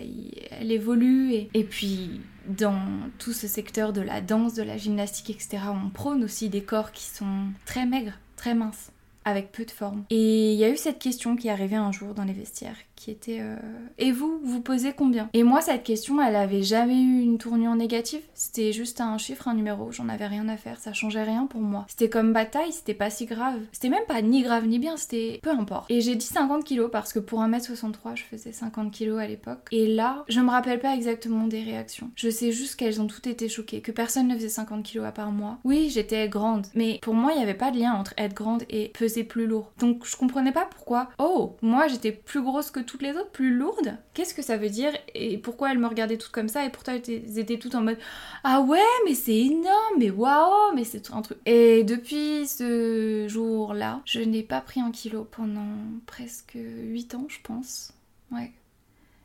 elle 0.61 0.73
évolue 0.73 1.33
et, 1.33 1.51
et 1.55 1.65
puis 1.65 2.21
dans 2.49 2.81
tout 3.19 3.33
ce 3.33 3.47
secteur 3.47 3.93
de 3.93 4.01
la 4.01 4.21
danse, 4.21 4.55
de 4.55 4.63
la 4.63 4.77
gymnastique, 4.77 5.31
etc., 5.31 5.63
on 5.71 5.91
prône 5.91 6.25
aussi 6.25 6.49
des 6.49 6.63
corps 6.63 6.93
qui 6.93 7.05
sont 7.05 7.47
très 7.67 7.87
maigres, 7.87 8.19
très 8.37 8.55
minces 8.55 8.91
avec 9.25 9.53
peu 9.53 9.65
de 9.65 9.71
forme. 9.71 10.05
Et 10.11 10.53
il 10.53 10.59
y 10.59 10.65
a 10.65 10.69
eu 10.69 10.77
cette 10.77 10.99
question 10.99 11.37
qui 11.37 11.49
est 11.49 11.53
arrivée 11.53 11.77
un 11.77 11.93
jour 11.93 12.15
dans 12.15 12.25
les 12.25 12.33
vestiaires, 12.33 12.77
était 13.11 13.41
euh, 13.41 13.57
Et 13.99 14.13
vous, 14.13 14.41
vous 14.43 14.61
posez 14.61 14.93
combien? 14.93 15.29
Et 15.33 15.43
moi, 15.43 15.61
cette 15.61 15.83
question, 15.83 16.21
elle 16.21 16.37
avait 16.37 16.63
jamais 16.63 17.01
eu 17.01 17.21
une 17.21 17.39
tournure 17.39 17.75
négative. 17.75 18.23
C'était 18.35 18.73
juste 18.73 19.01
un 19.01 19.19
chiffre, 19.19 19.49
un 19.49 19.55
numéro. 19.55 19.93
J'en 19.93 20.09
avais 20.09 20.27
rien 20.27 20.49
à 20.49 20.57
faire. 20.57 20.79
Ça 20.79 20.93
changeait 20.93 21.23
rien 21.23 21.47
pour 21.47 21.61
moi. 21.61 21.87
C'était 21.89 22.09
comme 22.09 22.33
bataille, 22.33 22.73
c'était 22.73 22.95
pas 22.95 23.11
si 23.11 23.27
grave. 23.27 23.61
C'était 23.73 23.89
même 23.89 24.07
pas 24.07 24.23
ni 24.23 24.43
grave 24.43 24.67
ni 24.67 24.79
bien, 24.79 24.97
c'était 24.97 25.41
peu 25.43 25.51
importe. 25.51 25.91
Et 25.91 26.01
j'ai 26.01 26.15
dit 26.15 26.27
50 26.27 26.65
kilos 26.65 26.91
parce 26.91 27.13
que 27.13 27.19
pour 27.19 27.41
1m63, 27.41 28.17
je 28.17 28.23
faisais 28.25 28.53
50 28.53 28.91
kilos 28.93 29.21
à 29.21 29.27
l'époque. 29.27 29.69
Et 29.71 29.87
là, 29.87 30.25
je 30.29 30.41
me 30.41 30.51
rappelle 30.51 30.81
pas 30.81 30.95
exactement 30.95 31.47
des 31.47 31.63
réactions. 31.63 32.11
Je 32.15 32.31
sais 32.31 32.53
juste 32.53 32.77
qu'elles 32.77 33.01
ont 33.01 33.07
toutes 33.07 33.27
été 33.27 33.49
choquées, 33.49 33.81
que 33.81 33.93
personne 33.93 34.29
ne 34.29 34.35
faisait 34.35 34.49
50 34.49 34.83
kilos 34.83 35.07
à 35.07 35.13
part 35.13 35.33
moi. 35.33 35.59
Oui, 35.65 35.91
j'étais 35.91 36.29
grande, 36.29 36.67
mais 36.75 36.99
pour 37.03 37.15
moi, 37.15 37.33
il 37.35 37.41
y 37.41 37.43
avait 37.43 37.55
pas 37.55 37.71
de 37.71 37.79
lien 37.79 37.93
entre 37.95 38.15
être 38.17 38.35
grande 38.35 38.65
et 38.69 38.89
peser 38.89 39.25
plus 39.25 39.47
lourd. 39.47 39.73
Donc 39.79 40.07
je 40.07 40.17
comprenais 40.17 40.53
pas 40.53 40.67
pourquoi. 40.67 41.09
Oh, 41.19 41.57
moi 41.63 41.89
j'étais 41.89 42.13
plus 42.13 42.43
grosse 42.43 42.71
que 42.71 42.81
tout 42.81 42.92
toutes 42.93 43.01
les 43.01 43.13
autres 43.13 43.31
plus 43.31 43.55
lourdes 43.57 43.97
Qu'est-ce 44.13 44.35
que 44.35 44.43
ça 44.43 44.59
veut 44.59 44.69
dire 44.69 44.93
Et 45.15 45.39
pourquoi 45.39 45.73
elles 45.73 45.79
me 45.79 45.87
regardaient 45.87 46.19
toutes 46.19 46.31
comme 46.31 46.49
ça 46.49 46.67
Et 46.67 46.69
pourtant 46.69 46.93
elles 46.93 47.39
étaient 47.39 47.59
toutes 47.59 47.75
en 47.75 47.81
mode 47.81 47.97
Ah 48.45 48.61
ouais, 48.61 48.79
mais 49.07 49.15
c'est 49.15 49.35
énorme, 49.35 49.95
mais 49.99 50.11
waouh, 50.11 50.75
mais 50.75 50.85
c'est 50.85 51.11
un 51.11 51.23
truc. 51.23 51.39
Et 51.47 51.85
depuis 51.85 52.47
ce 52.47 53.25
jour-là, 53.31 54.03
je 54.05 54.21
n'ai 54.21 54.43
pas 54.43 54.61
pris 54.61 54.81
un 54.81 54.91
kilo 54.91 55.25
pendant 55.25 55.75
presque 56.05 56.59
8 56.59 57.15
ans, 57.15 57.25
je 57.29 57.39
pense. 57.43 57.95
Ouais. 58.31 58.53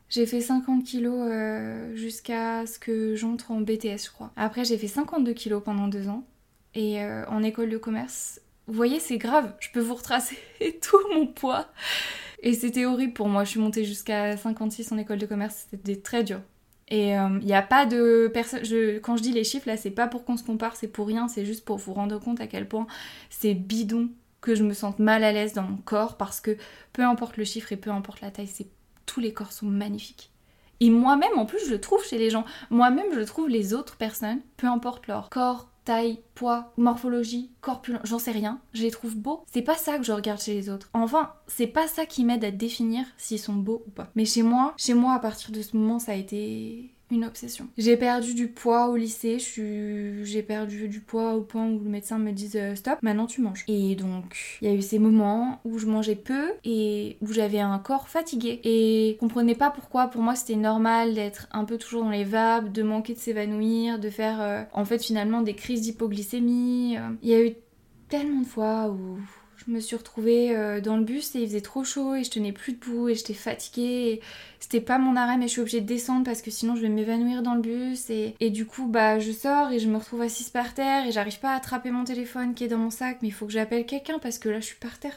J'ai 0.08 0.24
fait 0.24 0.40
50 0.40 0.82
kilos 0.82 1.28
euh, 1.30 1.94
jusqu'à 1.94 2.64
ce 2.64 2.78
que 2.78 3.16
j'entre 3.16 3.50
en 3.50 3.60
BTS, 3.60 4.06
je 4.06 4.10
crois. 4.10 4.32
Après, 4.36 4.64
j'ai 4.64 4.78
fait 4.78 4.88
52 4.88 5.34
kilos 5.34 5.62
pendant 5.62 5.88
deux 5.88 6.08
ans. 6.08 6.24
Et 6.74 7.02
euh, 7.02 7.26
en 7.26 7.42
école 7.42 7.68
de 7.68 7.76
commerce, 7.76 8.40
vous 8.66 8.72
voyez, 8.72 8.98
c'est 8.98 9.18
grave. 9.18 9.52
Je 9.60 9.68
peux 9.72 9.80
vous 9.80 9.94
retracer 9.94 10.38
tout 10.80 11.00
mon 11.14 11.26
poids. 11.26 11.66
Et 12.40 12.54
c'était 12.54 12.84
horrible 12.84 13.12
pour 13.12 13.28
moi. 13.28 13.44
Je 13.44 13.50
suis 13.50 13.60
montée 13.60 13.84
jusqu'à 13.84 14.36
56 14.36 14.92
en 14.92 14.98
école 14.98 15.18
de 15.18 15.26
commerce. 15.26 15.66
C'était 15.70 15.96
très 15.96 16.24
dur. 16.24 16.40
Et 16.90 17.10
il 17.10 17.14
euh, 17.14 17.38
n'y 17.40 17.54
a 17.54 17.62
pas 17.62 17.84
de 17.84 18.30
personne. 18.32 18.60
Quand 19.02 19.16
je 19.16 19.22
dis 19.22 19.32
les 19.32 19.44
chiffres, 19.44 19.68
là, 19.68 19.76
c'est 19.76 19.90
pas 19.90 20.06
pour 20.06 20.24
qu'on 20.24 20.36
se 20.36 20.44
compare, 20.44 20.76
c'est 20.76 20.88
pour 20.88 21.06
rien. 21.06 21.28
C'est 21.28 21.44
juste 21.44 21.64
pour 21.64 21.76
vous 21.76 21.92
rendre 21.92 22.18
compte 22.18 22.40
à 22.40 22.46
quel 22.46 22.66
point 22.66 22.86
c'est 23.30 23.54
bidon 23.54 24.08
que 24.40 24.54
je 24.54 24.62
me 24.62 24.72
sente 24.72 24.98
mal 24.98 25.24
à 25.24 25.32
l'aise 25.32 25.52
dans 25.52 25.62
mon 25.62 25.76
corps 25.78 26.16
parce 26.16 26.40
que 26.40 26.56
peu 26.92 27.02
importe 27.02 27.36
le 27.36 27.44
chiffre 27.44 27.72
et 27.72 27.76
peu 27.76 27.90
importe 27.90 28.20
la 28.20 28.30
taille, 28.30 28.48
tous 29.04 29.20
les 29.20 29.32
corps 29.32 29.52
sont 29.52 29.66
magnifiques. 29.66 30.30
Et 30.80 30.90
moi-même, 30.90 31.36
en 31.36 31.44
plus, 31.44 31.66
je 31.66 31.72
le 31.72 31.80
trouve 31.80 32.04
chez 32.04 32.18
les 32.18 32.30
gens. 32.30 32.44
Moi-même, 32.70 33.12
je 33.12 33.20
trouve 33.20 33.48
les 33.48 33.74
autres 33.74 33.96
personnes, 33.96 34.40
peu 34.56 34.68
importe 34.68 35.08
leur 35.08 35.28
corps, 35.28 35.70
taille, 35.88 36.18
poids, 36.34 36.74
morphologie, 36.76 37.50
corpulence, 37.62 38.02
j'en 38.04 38.18
sais 38.18 38.30
rien, 38.30 38.60
je 38.74 38.82
les 38.82 38.90
trouve 38.90 39.16
beaux. 39.16 39.42
C'est 39.50 39.62
pas 39.62 39.74
ça 39.74 39.96
que 39.96 40.04
je 40.04 40.12
regarde 40.12 40.38
chez 40.38 40.52
les 40.52 40.68
autres. 40.68 40.90
Enfin, 40.92 41.32
c'est 41.46 41.66
pas 41.66 41.88
ça 41.88 42.04
qui 42.04 42.26
m'aide 42.26 42.44
à 42.44 42.50
définir 42.50 43.06
s'ils 43.16 43.38
sont 43.38 43.54
beaux 43.54 43.82
ou 43.86 43.90
pas. 43.90 44.10
Mais 44.14 44.26
chez 44.26 44.42
moi, 44.42 44.74
chez 44.76 44.92
moi, 44.92 45.14
à 45.14 45.18
partir 45.18 45.50
de 45.50 45.62
ce 45.62 45.78
moment, 45.78 45.98
ça 45.98 46.12
a 46.12 46.16
été 46.16 46.94
une 47.10 47.24
obsession. 47.24 47.68
J'ai 47.78 47.96
perdu 47.96 48.34
du 48.34 48.48
poids 48.48 48.88
au 48.88 48.96
lycée, 48.96 49.38
j'ai 49.38 50.42
perdu 50.42 50.88
du 50.88 51.00
poids 51.00 51.34
au 51.34 51.40
point 51.40 51.66
où 51.66 51.78
le 51.78 51.88
médecin 51.88 52.18
me 52.18 52.32
dise 52.32 52.56
euh, 52.56 52.74
stop, 52.74 52.98
maintenant 53.02 53.26
tu 53.26 53.40
manges. 53.40 53.64
Et 53.68 53.94
donc, 53.94 54.58
il 54.60 54.68
y 54.68 54.70
a 54.70 54.74
eu 54.74 54.82
ces 54.82 54.98
moments 54.98 55.60
où 55.64 55.78
je 55.78 55.86
mangeais 55.86 56.16
peu 56.16 56.52
et 56.64 57.16
où 57.22 57.32
j'avais 57.32 57.60
un 57.60 57.78
corps 57.78 58.08
fatigué 58.08 58.60
et 58.64 59.12
je 59.14 59.18
comprenais 59.18 59.54
pas 59.54 59.70
pourquoi. 59.70 60.08
Pour 60.08 60.22
moi, 60.22 60.34
c'était 60.34 60.56
normal 60.56 61.14
d'être 61.14 61.48
un 61.52 61.64
peu 61.64 61.78
toujours 61.78 62.04
dans 62.04 62.10
les 62.10 62.24
vapes, 62.24 62.72
de 62.72 62.82
manquer 62.82 63.14
de 63.14 63.18
s'évanouir, 63.18 63.98
de 63.98 64.10
faire 64.10 64.40
euh, 64.40 64.62
en 64.72 64.84
fait 64.84 65.02
finalement 65.02 65.42
des 65.42 65.54
crises 65.54 65.82
d'hypoglycémie. 65.82 66.96
Euh. 66.98 67.10
Il 67.22 67.28
y 67.28 67.34
a 67.34 67.44
eu 67.44 67.54
tellement 68.08 68.40
de 68.40 68.46
fois 68.46 68.88
où 68.88 69.18
je 69.68 69.72
me 69.74 69.80
suis 69.80 69.96
retrouvée 69.96 70.56
euh, 70.56 70.80
dans 70.80 70.96
le 70.96 71.04
bus 71.04 71.34
et 71.34 71.40
il 71.40 71.46
faisait 71.46 71.60
trop 71.60 71.84
chaud 71.84 72.14
et 72.14 72.24
je 72.24 72.30
tenais 72.30 72.52
plus 72.52 72.72
debout 72.72 73.10
et 73.10 73.14
j'étais 73.14 73.34
fatiguée. 73.34 74.22
C'était 74.60 74.80
pas 74.80 74.98
mon 74.98 75.14
arrêt 75.14 75.36
mais 75.36 75.46
je 75.46 75.52
suis 75.52 75.60
obligée 75.60 75.82
de 75.82 75.86
descendre 75.86 76.24
parce 76.24 76.40
que 76.40 76.50
sinon 76.50 76.74
je 76.74 76.80
vais 76.80 76.88
m'évanouir 76.88 77.42
dans 77.42 77.54
le 77.54 77.60
bus 77.60 78.08
et, 78.08 78.50
du 78.50 78.64
coup 78.64 78.86
bah 78.86 79.18
je 79.18 79.30
sors 79.30 79.70
et 79.70 79.78
je 79.78 79.88
me 79.88 79.98
retrouve 79.98 80.22
assise 80.22 80.48
par 80.48 80.72
terre 80.72 81.06
et 81.06 81.12
j'arrive 81.12 81.38
pas 81.38 81.50
à 81.50 81.56
attraper 81.56 81.90
mon 81.90 82.04
téléphone 82.04 82.54
qui 82.54 82.64
est 82.64 82.68
dans 82.68 82.78
mon 82.78 82.90
sac 82.90 83.18
mais 83.20 83.28
il 83.28 83.32
faut 83.32 83.44
que 83.44 83.52
j'appelle 83.52 83.84
quelqu'un 83.84 84.18
parce 84.18 84.38
que 84.38 84.48
là 84.48 84.60
je 84.60 84.64
suis 84.66 84.78
par 84.78 84.98
terre 84.98 85.16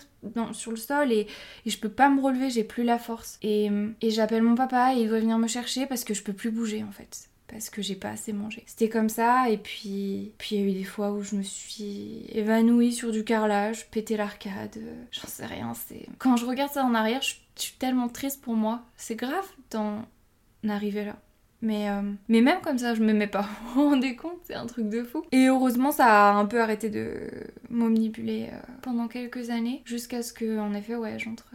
sur 0.51 0.71
le 0.71 0.77
sol 0.77 1.13
et, 1.13 1.27
et, 1.65 1.69
je 1.69 1.79
peux 1.79 1.89
pas 1.89 2.09
me 2.09 2.21
relever, 2.21 2.51
j'ai 2.51 2.63
plus 2.63 2.83
la 2.83 2.99
force. 2.99 3.39
Et, 3.41 3.71
et 4.01 4.11
j'appelle 4.11 4.43
mon 4.43 4.53
papa 4.53 4.93
et 4.93 5.01
il 5.01 5.07
doit 5.07 5.19
venir 5.19 5.39
me 5.39 5.47
chercher 5.47 5.87
parce 5.87 6.03
que 6.03 6.13
je 6.13 6.21
peux 6.21 6.33
plus 6.33 6.51
bouger 6.51 6.83
en 6.83 6.91
fait 6.91 7.30
parce 7.51 7.69
que 7.69 7.81
j'ai 7.81 7.95
pas 7.95 8.09
assez 8.09 8.33
mangé. 8.33 8.63
C'était 8.65 8.89
comme 8.89 9.09
ça 9.09 9.49
et 9.49 9.57
puis 9.57 10.33
puis 10.37 10.55
il 10.55 10.61
y 10.61 10.63
a 10.63 10.67
eu 10.67 10.73
des 10.73 10.83
fois 10.83 11.11
où 11.11 11.21
je 11.21 11.35
me 11.35 11.43
suis 11.43 12.25
évanouie 12.31 12.93
sur 12.93 13.11
du 13.11 13.23
carrelage, 13.23 13.89
pété 13.89 14.17
l'arcade, 14.17 14.77
euh, 14.77 15.03
j'en 15.11 15.27
sais 15.27 15.45
rien, 15.45 15.73
c'est 15.73 16.07
quand 16.17 16.37
je 16.37 16.45
regarde 16.45 16.71
ça 16.71 16.83
en 16.83 16.93
arrière, 16.93 17.21
je, 17.21 17.35
suis 17.55 17.73
tellement 17.77 18.07
triste 18.07 18.41
pour 18.41 18.55
moi. 18.55 18.81
C'est 18.95 19.15
grave 19.15 19.47
d'en 19.69 20.05
arriver 20.67 21.05
là. 21.05 21.15
Mais, 21.61 21.89
euh, 21.89 22.01
mais 22.27 22.41
même 22.41 22.59
comme 22.61 22.79
ça, 22.79 22.95
je 22.95 23.03
me 23.03 23.13
mets 23.13 23.27
pas. 23.27 23.47
Vous 23.61 23.83
vous 23.83 23.89
rendez 23.89 24.15
compte 24.15 24.39
C'est 24.45 24.55
un 24.55 24.65
truc 24.65 24.89
de 24.89 25.03
fou. 25.03 25.23
Et 25.31 25.45
heureusement, 25.45 25.91
ça 25.91 26.29
a 26.29 26.33
un 26.33 26.45
peu 26.45 26.59
arrêté 26.59 26.89
de 26.89 27.29
m'omnibuler 27.69 28.49
euh, 28.51 28.57
pendant 28.81 29.07
quelques 29.07 29.51
années. 29.51 29.83
Jusqu'à 29.85 30.23
ce 30.23 30.33
que, 30.33 30.57
en 30.57 30.73
effet, 30.73 30.95
ouais, 30.95 31.19
j'entre 31.19 31.53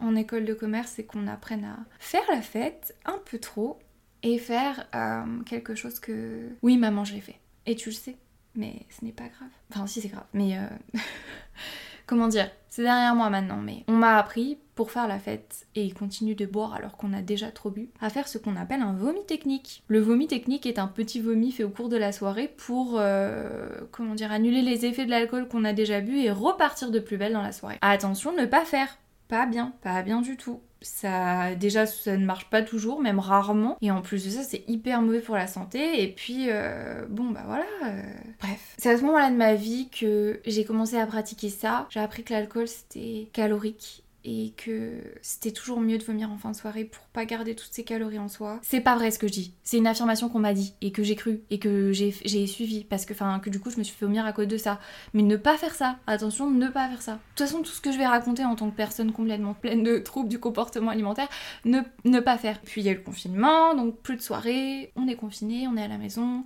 en 0.00 0.16
école 0.16 0.44
de 0.44 0.54
commerce 0.54 0.98
et 0.98 1.04
qu'on 1.04 1.26
apprenne 1.26 1.64
à 1.64 1.78
faire 1.98 2.24
la 2.28 2.42
fête 2.42 2.96
un 3.04 3.18
peu 3.24 3.38
trop 3.38 3.78
et 4.24 4.38
faire 4.38 4.86
euh, 4.94 5.42
quelque 5.44 5.74
chose 5.74 6.00
que... 6.00 6.48
Oui, 6.62 6.78
maman, 6.78 7.04
je 7.04 7.14
l'ai 7.14 7.20
fait. 7.20 7.38
Et 7.66 7.76
tu 7.76 7.90
le 7.90 7.94
sais, 7.94 8.16
mais 8.56 8.74
ce 8.88 9.04
n'est 9.04 9.12
pas 9.12 9.28
grave. 9.28 9.50
Enfin, 9.70 9.86
si, 9.86 10.00
c'est 10.00 10.08
grave. 10.08 10.24
Mais 10.32 10.58
euh, 10.58 10.66
comment 12.06 12.26
dire, 12.26 12.50
c'est 12.70 12.82
derrière 12.82 13.14
moi 13.14 13.28
maintenant, 13.28 13.58
mais 13.58 13.84
on 13.86 13.92
m'a 13.92 14.16
appris 14.16 14.58
pour 14.74 14.90
faire 14.90 15.06
la 15.06 15.18
fête 15.18 15.66
et 15.76 15.92
continuer 15.92 16.34
de 16.34 16.46
boire 16.46 16.74
alors 16.74 16.96
qu'on 16.96 17.12
a 17.12 17.20
déjà 17.20 17.50
trop 17.50 17.70
bu, 17.70 17.90
à 18.00 18.08
faire 18.08 18.26
ce 18.26 18.38
qu'on 18.38 18.56
appelle 18.56 18.80
un 18.80 18.94
vomi 18.94 19.24
technique. 19.26 19.84
Le 19.88 20.00
vomi 20.00 20.26
technique 20.26 20.66
est 20.66 20.78
un 20.78 20.88
petit 20.88 21.20
vomi 21.20 21.52
fait 21.52 21.62
au 21.62 21.70
cours 21.70 21.90
de 21.90 21.96
la 21.96 22.10
soirée 22.10 22.48
pour, 22.56 22.96
euh, 22.98 23.68
comment 23.92 24.14
dire, 24.14 24.32
annuler 24.32 24.62
les 24.62 24.86
effets 24.86 25.04
de 25.04 25.10
l'alcool 25.10 25.48
qu'on 25.48 25.64
a 25.64 25.74
déjà 25.74 26.00
bu 26.00 26.18
et 26.18 26.30
repartir 26.30 26.90
de 26.90 26.98
plus 26.98 27.18
belle 27.18 27.34
dans 27.34 27.42
la 27.42 27.52
soirée. 27.52 27.78
Attention, 27.82 28.34
ne 28.34 28.46
pas 28.46 28.64
faire. 28.64 28.98
Pas 29.28 29.46
bien, 29.46 29.72
pas 29.82 30.02
bien 30.02 30.20
du 30.20 30.36
tout 30.36 30.60
ça 30.84 31.54
déjà 31.54 31.86
ça 31.86 32.16
ne 32.16 32.24
marche 32.24 32.48
pas 32.50 32.62
toujours 32.62 33.00
même 33.00 33.18
rarement. 33.18 33.76
Et 33.80 33.90
en 33.90 34.02
plus 34.02 34.24
de 34.24 34.30
ça 34.30 34.42
c'est 34.42 34.62
hyper 34.68 35.02
mauvais 35.02 35.20
pour 35.20 35.36
la 35.36 35.46
santé. 35.46 36.02
Et 36.02 36.08
puis 36.08 36.46
euh, 36.48 37.04
bon 37.08 37.30
bah 37.30 37.42
voilà 37.46 37.64
euh, 37.86 38.02
bref. 38.40 38.74
C'est 38.78 38.90
à 38.90 38.98
ce 38.98 39.02
moment-là 39.02 39.30
de 39.30 39.36
ma 39.36 39.54
vie 39.54 39.88
que 39.88 40.40
j'ai 40.46 40.64
commencé 40.64 40.96
à 40.96 41.06
pratiquer 41.06 41.50
ça. 41.50 41.86
J'ai 41.90 42.00
appris 42.00 42.22
que 42.22 42.32
l'alcool 42.32 42.68
c'était 42.68 43.28
calorique 43.32 44.03
et 44.24 44.54
que 44.56 45.00
c'était 45.22 45.50
toujours 45.50 45.80
mieux 45.80 45.98
de 45.98 46.04
vomir 46.04 46.30
en 46.30 46.38
fin 46.38 46.50
de 46.50 46.56
soirée 46.56 46.84
pour 46.84 47.04
pas 47.06 47.24
garder 47.26 47.54
toutes 47.54 47.72
ces 47.72 47.84
calories 47.84 48.18
en 48.18 48.28
soi. 48.28 48.58
C'est 48.62 48.80
pas 48.80 48.96
vrai 48.96 49.10
ce 49.10 49.18
que 49.18 49.28
je 49.28 49.32
dis. 49.32 49.54
C'est 49.62 49.76
une 49.76 49.86
affirmation 49.86 50.28
qu'on 50.28 50.38
m'a 50.38 50.54
dit 50.54 50.74
et 50.80 50.92
que 50.92 51.02
j'ai 51.02 51.14
cru 51.14 51.42
et 51.50 51.58
que 51.58 51.92
j'ai 51.92 52.46
suivi 52.46 52.84
parce 52.84 53.04
que 53.04 53.12
enfin 53.12 53.38
que 53.40 53.50
du 53.50 53.60
coup 53.60 53.70
je 53.70 53.78
me 53.78 53.82
suis 53.82 53.94
fait 53.94 54.06
vomir 54.06 54.24
à 54.24 54.32
cause 54.32 54.48
de 54.48 54.56
ça. 54.56 54.80
Mais 55.12 55.22
ne 55.22 55.36
pas 55.36 55.56
faire 55.58 55.74
ça. 55.74 55.98
Attention, 56.06 56.50
ne 56.50 56.68
pas 56.68 56.88
faire 56.88 57.02
ça. 57.02 57.12
De 57.12 57.18
toute 57.36 57.46
façon, 57.46 57.62
tout 57.62 57.70
ce 57.70 57.80
que 57.80 57.92
je 57.92 57.98
vais 57.98 58.06
raconter 58.06 58.44
en 58.44 58.56
tant 58.56 58.70
que 58.70 58.76
personne 58.76 59.12
complètement 59.12 59.54
pleine 59.54 59.82
de 59.82 59.98
troubles 59.98 60.28
du 60.28 60.38
comportement 60.38 60.90
alimentaire, 60.90 61.28
ne, 61.64 61.80
ne 62.04 62.20
pas 62.20 62.38
faire. 62.38 62.60
Puis 62.62 62.80
il 62.80 62.86
y 62.86 62.90
a 62.90 62.94
le 62.94 63.00
confinement, 63.00 63.74
donc 63.74 63.98
plus 63.98 64.16
de 64.16 64.22
soirée, 64.22 64.90
on 64.96 65.06
est 65.06 65.16
confiné, 65.16 65.68
on 65.68 65.76
est 65.76 65.82
à 65.82 65.88
la 65.88 65.98
maison 65.98 66.44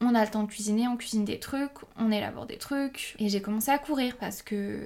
on 0.00 0.14
a 0.14 0.22
le 0.24 0.30
temps 0.30 0.42
de 0.42 0.48
cuisiner, 0.48 0.88
on 0.88 0.96
cuisine 0.96 1.24
des 1.24 1.38
trucs, 1.38 1.72
on 1.98 2.10
élabore 2.10 2.46
des 2.46 2.58
trucs. 2.58 3.16
Et 3.18 3.28
j'ai 3.28 3.40
commencé 3.40 3.70
à 3.70 3.78
courir 3.78 4.16
parce 4.18 4.42
que 4.42 4.80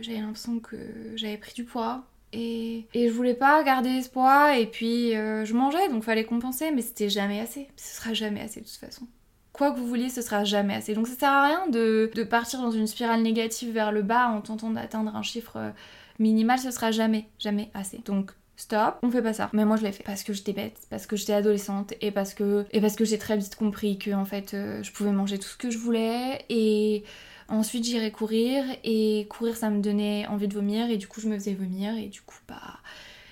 j'avais 0.00 0.18
l'impression 0.18 0.58
que 0.58 0.76
j'avais 1.14 1.36
pris 1.36 1.54
du 1.54 1.64
poids. 1.64 2.04
Et, 2.32 2.86
et, 2.92 3.08
je 3.08 3.12
voulais 3.12 3.34
pas 3.34 3.62
garder 3.62 4.02
ce 4.02 4.10
poids 4.10 4.58
et 4.58 4.66
puis 4.66 5.14
euh, 5.14 5.44
je 5.44 5.54
mangeais 5.54 5.88
donc 5.88 6.02
fallait 6.02 6.24
compenser 6.24 6.72
mais 6.72 6.82
c'était 6.82 7.08
jamais 7.08 7.40
assez. 7.40 7.68
Ce 7.76 7.96
sera 7.96 8.14
jamais 8.14 8.40
assez 8.40 8.60
de 8.60 8.66
toute 8.66 8.74
façon. 8.74 9.06
Quoi 9.52 9.70
que 9.70 9.78
vous 9.78 9.86
vouliez, 9.86 10.10
ce 10.10 10.20
sera 10.20 10.44
jamais 10.44 10.74
assez. 10.74 10.92
Donc 10.92 11.06
ça 11.06 11.14
sert 11.14 11.30
à 11.30 11.46
rien 11.46 11.68
de, 11.68 12.10
de 12.14 12.24
partir 12.24 12.60
dans 12.60 12.72
une 12.72 12.86
spirale 12.86 13.22
négative 13.22 13.72
vers 13.72 13.92
le 13.92 14.02
bas 14.02 14.28
en 14.28 14.42
tentant 14.42 14.70
d'atteindre 14.70 15.14
un 15.16 15.22
chiffre 15.22 15.56
euh, 15.56 15.70
minimal, 16.18 16.58
ce 16.58 16.70
sera 16.70 16.90
jamais, 16.90 17.28
jamais 17.38 17.70
assez. 17.74 17.98
Donc 18.04 18.32
stop, 18.56 18.96
on 19.02 19.10
fait 19.10 19.22
pas 19.22 19.32
ça. 19.32 19.50
Mais 19.52 19.64
moi 19.64 19.76
je 19.76 19.84
l'ai 19.84 19.92
fait 19.92 20.02
parce 20.02 20.22
que 20.22 20.32
j'étais 20.32 20.52
bête, 20.52 20.80
parce 20.90 21.06
que 21.06 21.16
j'étais 21.16 21.34
adolescente 21.34 21.94
et 22.00 22.10
parce 22.10 22.34
que 22.34 22.66
et 22.72 22.80
parce 22.80 22.96
que 22.96 23.04
j'ai 23.04 23.18
très 23.18 23.36
vite 23.36 23.54
compris 23.54 23.98
que 23.98 24.10
en 24.10 24.24
fait 24.24 24.54
euh, 24.54 24.82
je 24.82 24.92
pouvais 24.92 25.12
manger 25.12 25.38
tout 25.38 25.48
ce 25.48 25.56
que 25.56 25.70
je 25.70 25.78
voulais 25.78 26.44
et 26.48 27.04
Ensuite, 27.48 27.84
j'irai 27.84 28.10
courir 28.10 28.64
et 28.82 29.26
courir, 29.30 29.56
ça 29.56 29.70
me 29.70 29.80
donnait 29.80 30.26
envie 30.26 30.48
de 30.48 30.54
vomir 30.54 30.90
et 30.90 30.96
du 30.96 31.06
coup, 31.06 31.20
je 31.20 31.28
me 31.28 31.34
faisais 31.34 31.54
vomir 31.54 31.96
et 31.96 32.06
du 32.06 32.20
coup, 32.20 32.38
bah, 32.48 32.80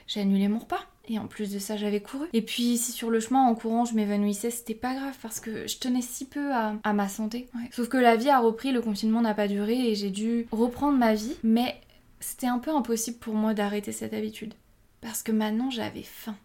j'ai 0.07 0.21
annulé 0.21 0.49
mon 0.49 0.59
repas. 0.59 0.81
Et 1.07 1.19
en 1.19 1.27
plus 1.27 1.53
de 1.53 1.59
ça, 1.59 1.77
j'avais 1.77 2.01
couru. 2.01 2.27
Et 2.33 2.41
puis, 2.41 2.79
si 2.79 2.93
sur 2.93 3.11
le 3.11 3.21
chemin, 3.21 3.47
en 3.47 3.55
courant, 3.55 3.85
je 3.85 3.95
m'évanouissais, 3.95 4.51
c'était 4.51 4.75
pas 4.75 4.95
grave 4.95 5.17
parce 5.21 5.39
que 5.39 5.67
je 5.67 5.79
tenais 5.79 6.01
si 6.01 6.25
peu 6.25 6.53
à, 6.53 6.93
ma 6.95 7.09
santé. 7.09 7.49
Sauf 7.73 7.89
que 7.89 7.99
la 7.99 8.17
vie 8.17 8.31
a 8.31 8.39
repris, 8.41 8.73
le 8.73 8.81
confinement 8.81 9.21
n'a 9.21 9.35
pas 9.35 9.49
duré 9.49 9.91
et 9.91 9.95
j'ai 9.95 10.11
dû 10.11 10.47
reprendre 10.51 10.97
ma 10.97 11.15
vie. 11.15 11.37
Mais 11.43 11.79
c'était 12.21 12.47
un 12.47 12.59
peu 12.59 12.71
impossible 12.71 13.19
pour 13.19 13.35
moi 13.35 13.53
d'arrêter 13.53 13.93
cette 13.93 14.15
habitude. 14.15 14.55
Parce 15.03 15.23
que 15.23 15.33
maintenant, 15.33 15.71
j'avais 15.71 16.03
faim. 16.03 16.37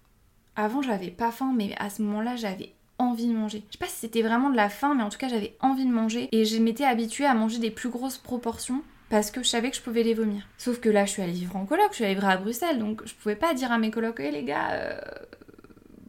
Avant, 0.58 0.82
j'avais 0.82 1.12
pas 1.12 1.32
faim, 1.32 1.54
mais 1.56 1.74
à 1.78 1.90
ce 1.90 2.02
moment-là, 2.02 2.36
j'avais 2.36 2.74
envie 3.00 3.27
de 3.27 3.34
manger. 3.34 3.63
Je 3.68 3.74
sais 3.74 3.79
pas 3.79 3.88
si 3.88 3.96
c'était 3.96 4.22
vraiment 4.22 4.50
de 4.50 4.56
la 4.56 4.70
faim, 4.70 4.94
mais 4.96 5.03
en 5.03 5.10
tout 5.10 5.18
cas 5.18 5.29
j'avais 5.29 5.56
envie 5.62 5.86
de 5.86 5.91
manger 5.91 6.29
et 6.32 6.46
je 6.46 6.58
m'étais 6.60 6.84
habituée 6.84 7.25
à 7.25 7.34
manger 7.34 7.60
des 7.60 7.72
plus 7.72 7.89
grosses 7.89 8.18
proportions 8.18 8.84
parce 9.10 9.32
que 9.32 9.41
je 9.41 9.48
savais 9.48 9.72
que 9.72 9.75
je 9.75 9.82
pouvais 9.82 10.03
les 10.03 10.13
vomir. 10.13 10.48
Sauf 10.58 10.79
que 10.79 10.89
là 10.89 11.06
je 11.06 11.12
suis 11.12 11.22
allée 11.22 11.32
vivre 11.32 11.56
en 11.56 11.65
coloc, 11.65 11.88
je 11.91 11.96
suis 11.96 12.06
allée 12.06 12.13
vivre 12.13 12.27
à 12.27 12.38
Bruxelles, 12.38 12.77
donc 12.77 13.01
je 13.06 13.13
pouvais 13.15 13.36
pas 13.36 13.53
dire 13.53 13.72
à 13.72 13.79
mes 13.79 13.89
colocs, 13.89 14.20
hé 14.20 14.32
les 14.32 14.44
gars, 14.44 14.72
euh, 14.74 15.00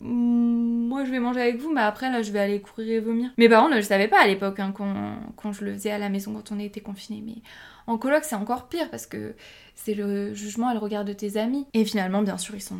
moi 0.00 1.04
je 1.04 1.11
vais 1.11 1.20
manger 1.20 1.40
avec 1.40 1.56
vous, 1.59 1.73
mais 1.73 1.80
après 1.80 2.11
là 2.11 2.23
je 2.23 2.32
vais 2.32 2.40
aller 2.40 2.61
courir 2.61 2.97
et 2.97 3.00
vomir. 3.00 3.30
Mes 3.38 3.49
parents 3.49 3.68
ne 3.68 3.76
le 3.76 3.82
savaient 3.82 4.09
pas 4.09 4.20
à 4.20 4.26
l'époque 4.26 4.61
hein, 4.61 4.73
quand, 4.73 5.52
je 5.52 5.64
le 5.64 5.73
faisais 5.73 5.90
à 5.90 5.99
la 5.99 6.09
maison 6.09 6.35
quand 6.35 6.52
on 6.52 6.59
était 6.59 6.80
confinés, 6.80 7.23
mais 7.25 7.42
en 7.87 7.97
coloc 7.97 8.25
c'est 8.25 8.37
encore 8.37 8.68
pire 8.68 8.90
parce 8.90 9.06
que 9.06 9.35
c'est 9.75 9.94
le 9.94 10.35
jugement 10.35 10.70
et 10.70 10.75
le 10.75 10.80
regard 10.80 11.04
de 11.04 11.12
tes 11.12 11.38
amis. 11.38 11.66
Et 11.73 11.85
finalement, 11.85 12.23
bien 12.23 12.37
sûr, 12.37 12.54
ils 12.54 12.61
s'en 12.61 12.76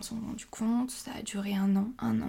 sont 0.00 0.16
rendus 0.26 0.46
compte, 0.46 0.90
ça 0.90 1.10
a 1.18 1.22
duré 1.22 1.54
un 1.54 1.76
an, 1.76 1.88
un 1.98 2.20
an. 2.22 2.26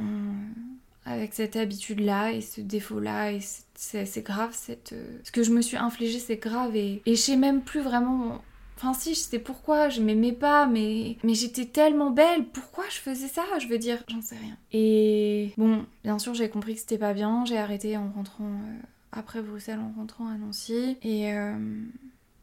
Avec 1.05 1.33
cette 1.33 1.55
habitude-là 1.55 2.31
et 2.31 2.41
ce 2.41 2.61
défaut-là. 2.61 3.31
Et 3.31 3.39
c'est 3.75 4.25
grave. 4.25 4.55
Euh, 4.69 5.19
ce 5.23 5.31
que 5.31 5.43
je 5.43 5.51
me 5.51 5.61
suis 5.61 5.77
infligé, 5.77 6.19
c'est 6.19 6.37
grave. 6.37 6.75
Et, 6.75 7.01
je 7.05 7.13
sais 7.13 7.37
même 7.37 7.61
plus 7.61 7.81
vraiment... 7.81 8.41
Enfin 8.77 8.93
si, 8.93 9.13
je 9.13 9.19
sais 9.19 9.39
pourquoi, 9.39 9.87
je 9.87 10.01
m'aimais 10.01 10.33
pas, 10.33 10.65
mais, 10.65 11.15
j'étais 11.23 11.65
tellement 11.65 12.11
belle, 12.11 12.43
pourquoi 12.51 12.83
je 12.89 12.97
faisais 12.97 13.29
ça? 13.29 13.43
Je 13.59 13.67
veux 13.67 13.77
dire, 13.77 14.03
j'en 14.09 14.21
sais 14.21 14.35
rien. 14.35 14.57
Et 14.73 15.53
bon, 15.57 15.85
bien 16.03 16.19
sûr, 16.19 16.33
j'ai 16.33 16.49
compris 16.49 16.73
que 16.73 16.81
c'était 16.81 16.97
pas 16.97 17.13
bien, 17.13 17.45
j'ai 17.45 17.57
arrêté 17.57 17.95
en 17.95 18.09
rentrant 18.09 18.43
euh, 18.43 18.77
après 19.13 19.41
Bruxelles, 19.41 19.79
en 19.79 19.97
rentrant 19.97 20.27
à 20.27 20.37
Nancy. 20.37 20.97
Et, 21.03 21.31
euh, 21.31 21.55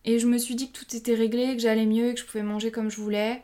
et 0.07 0.19
je 0.19 0.26
me 0.26 0.38
suis 0.38 0.54
dit 0.54 0.71
que 0.71 0.78
tout 0.78 0.97
était 0.97 1.14
réglé, 1.14 1.54
que 1.54 1.61
j'allais 1.61 1.85
mieux 1.85 2.12
que 2.14 2.21
je 2.21 2.25
pouvais 2.25 2.42
manger 2.42 2.71
comme 2.71 2.90
je 2.90 3.00
voulais. 3.00 3.42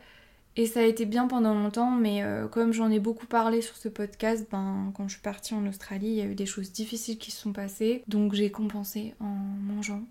Et 0.56 0.66
ça 0.66 0.80
a 0.80 0.84
été 0.84 1.06
bien 1.06 1.28
pendant 1.28 1.54
longtemps, 1.54 1.92
mais 1.92 2.22
euh, 2.24 2.48
comme 2.48 2.72
j'en 2.72 2.90
ai 2.90 2.98
beaucoup 2.98 3.26
parlé 3.26 3.62
sur 3.62 3.76
ce 3.76 3.88
podcast, 3.88 4.46
ben, 4.50 4.92
quand 4.96 5.06
je 5.06 5.14
suis 5.14 5.22
partie 5.22 5.54
en 5.54 5.66
Australie, 5.66 6.08
il 6.08 6.14
y 6.14 6.20
a 6.20 6.24
eu 6.24 6.34
des 6.34 6.46
choses 6.46 6.72
difficiles 6.72 7.16
qui 7.16 7.30
se 7.30 7.40
sont 7.40 7.52
passées, 7.52 8.02
donc 8.08 8.34
j'ai 8.34 8.50
compensé 8.50 9.14
en 9.20 9.26
mangeant. 9.26 10.02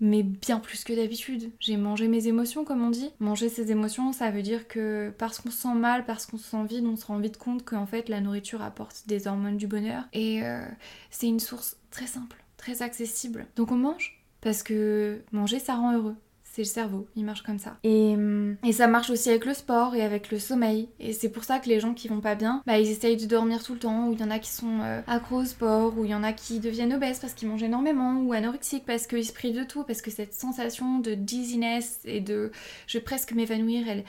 Mais 0.00 0.22
bien 0.22 0.60
plus 0.60 0.82
que 0.82 0.94
d'habitude. 0.94 1.50
J'ai 1.60 1.76
mangé 1.76 2.08
mes 2.08 2.26
émotions, 2.26 2.64
comme 2.64 2.82
on 2.82 2.88
dit. 2.88 3.10
Manger 3.20 3.50
ses 3.50 3.70
émotions, 3.70 4.12
ça 4.12 4.30
veut 4.30 4.40
dire 4.40 4.66
que 4.66 5.12
parce 5.18 5.38
qu'on 5.38 5.50
se 5.50 5.58
sent 5.58 5.74
mal, 5.74 6.06
parce 6.06 6.24
qu'on 6.24 6.38
se 6.38 6.48
sent 6.48 6.64
vide, 6.66 6.86
on 6.86 6.96
se 6.96 7.04
rend 7.04 7.18
vite 7.18 7.36
compte 7.36 7.64
qu'en 7.66 7.84
fait 7.84 8.08
la 8.08 8.22
nourriture 8.22 8.62
apporte 8.62 9.02
des 9.06 9.26
hormones 9.26 9.58
du 9.58 9.66
bonheur. 9.66 10.04
Et 10.14 10.42
euh, 10.42 10.64
c'est 11.10 11.26
une 11.26 11.40
source 11.40 11.76
très 11.90 12.06
simple, 12.06 12.42
très 12.56 12.80
accessible. 12.80 13.46
Donc 13.56 13.72
on 13.72 13.76
mange 13.76 14.24
parce 14.40 14.62
que 14.62 15.20
manger, 15.32 15.58
ça 15.58 15.74
rend 15.74 15.92
heureux 15.92 16.16
c'est 16.60 16.80
le 16.80 16.82
cerveau, 16.82 17.08
il 17.16 17.24
marche 17.24 17.42
comme 17.42 17.58
ça. 17.58 17.78
Et, 17.84 18.14
hum, 18.14 18.56
et, 18.64 18.72
ça 18.72 18.86
marche 18.86 19.10
aussi 19.10 19.30
avec 19.30 19.46
le 19.46 19.54
sport 19.54 19.94
et 19.94 20.02
avec 20.02 20.30
le 20.30 20.38
sommeil. 20.38 20.88
Et 20.98 21.12
c'est 21.12 21.30
pour 21.30 21.44
ça 21.44 21.58
que 21.58 21.68
les 21.68 21.80
gens 21.80 21.94
qui 21.94 22.08
vont 22.08 22.20
pas 22.20 22.34
bien, 22.34 22.62
bah 22.66 22.78
ils 22.78 22.90
essayent 22.90 23.16
de 23.16 23.26
dormir 23.26 23.62
tout 23.62 23.72
le 23.72 23.78
temps, 23.78 24.08
ou 24.08 24.12
il 24.12 24.20
y 24.20 24.24
en 24.24 24.30
a 24.30 24.38
qui 24.38 24.50
sont 24.50 24.80
euh, 24.82 25.00
accros 25.06 25.42
au 25.42 25.44
sport, 25.44 25.98
ou 25.98 26.04
il 26.04 26.10
y 26.10 26.14
en 26.14 26.22
a 26.22 26.32
qui 26.32 26.60
deviennent 26.60 26.92
obèses 26.92 27.18
parce 27.18 27.32
qu'ils 27.32 27.48
mangent 27.48 27.62
énormément, 27.62 28.20
ou 28.20 28.32
anorexiques 28.32 28.84
parce 28.86 29.06
qu'ils 29.06 29.24
se 29.24 29.32
privent 29.32 29.56
de 29.56 29.64
tout, 29.64 29.84
parce 29.84 30.02
que 30.02 30.10
cette 30.10 30.34
sensation 30.34 30.98
de 30.98 31.14
dizziness 31.14 32.00
et 32.04 32.20
de 32.20 32.52
je 32.86 32.98
vais 32.98 33.04
presque 33.04 33.32
m'évanouir, 33.32 33.88
elle, 33.88 34.04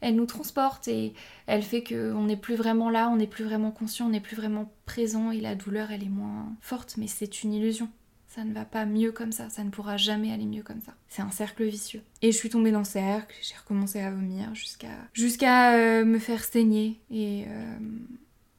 elle 0.00 0.14
nous 0.14 0.26
transporte 0.26 0.86
et 0.86 1.12
elle 1.46 1.62
fait 1.62 1.82
qu'on 1.82 2.24
n'est 2.24 2.36
plus 2.36 2.54
vraiment 2.54 2.90
là, 2.90 3.08
on 3.12 3.16
n'est 3.16 3.26
plus 3.26 3.44
vraiment 3.44 3.72
conscient, 3.72 4.06
on 4.06 4.10
n'est 4.10 4.20
plus 4.20 4.36
vraiment 4.36 4.70
présent 4.84 5.32
et 5.32 5.40
la 5.40 5.54
douleur 5.54 5.90
elle 5.90 6.04
est 6.04 6.08
moins 6.08 6.54
forte, 6.60 6.96
mais 6.98 7.08
c'est 7.08 7.42
une 7.42 7.52
illusion 7.52 7.88
ça 8.36 8.44
ne 8.44 8.52
va 8.52 8.66
pas 8.66 8.84
mieux 8.84 9.12
comme 9.12 9.32
ça, 9.32 9.48
ça 9.48 9.64
ne 9.64 9.70
pourra 9.70 9.96
jamais 9.96 10.30
aller 10.30 10.44
mieux 10.44 10.62
comme 10.62 10.82
ça. 10.82 10.92
C'est 11.08 11.22
un 11.22 11.30
cercle 11.30 11.64
vicieux. 11.64 12.02
Et 12.20 12.32
je 12.32 12.36
suis 12.36 12.50
tombée 12.50 12.70
dans 12.70 12.80
le 12.80 12.84
cercle, 12.84 13.34
j'ai 13.40 13.56
recommencé 13.56 14.00
à 14.00 14.10
vomir 14.10 14.54
jusqu'à 14.54 14.90
jusqu'à 15.14 15.74
euh, 15.76 16.04
me 16.04 16.18
faire 16.18 16.44
saigner 16.44 17.00
et 17.10 17.46
euh, 17.48 17.76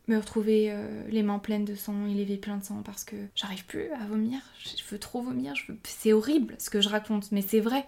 me 0.08 0.18
retrouver 0.18 0.72
euh, 0.72 1.08
les 1.10 1.22
mains 1.22 1.38
pleines 1.38 1.64
de 1.64 1.76
sang 1.76 2.08
et 2.08 2.16
les 2.16 2.26
pieds 2.26 2.38
pleins 2.38 2.58
de 2.58 2.64
sang 2.64 2.82
parce 2.84 3.04
que 3.04 3.16
j'arrive 3.36 3.66
plus 3.66 3.92
à 3.92 4.04
vomir, 4.08 4.40
je 4.64 4.84
veux 4.90 4.98
trop 4.98 5.22
vomir, 5.22 5.54
je 5.54 5.72
c'est 5.84 6.12
horrible 6.12 6.56
ce 6.58 6.72
que 6.72 6.82
je 6.82 6.90
raconte, 6.90 7.32
mais 7.32 7.44
c'est 7.44 7.60
vrai. 7.60 7.88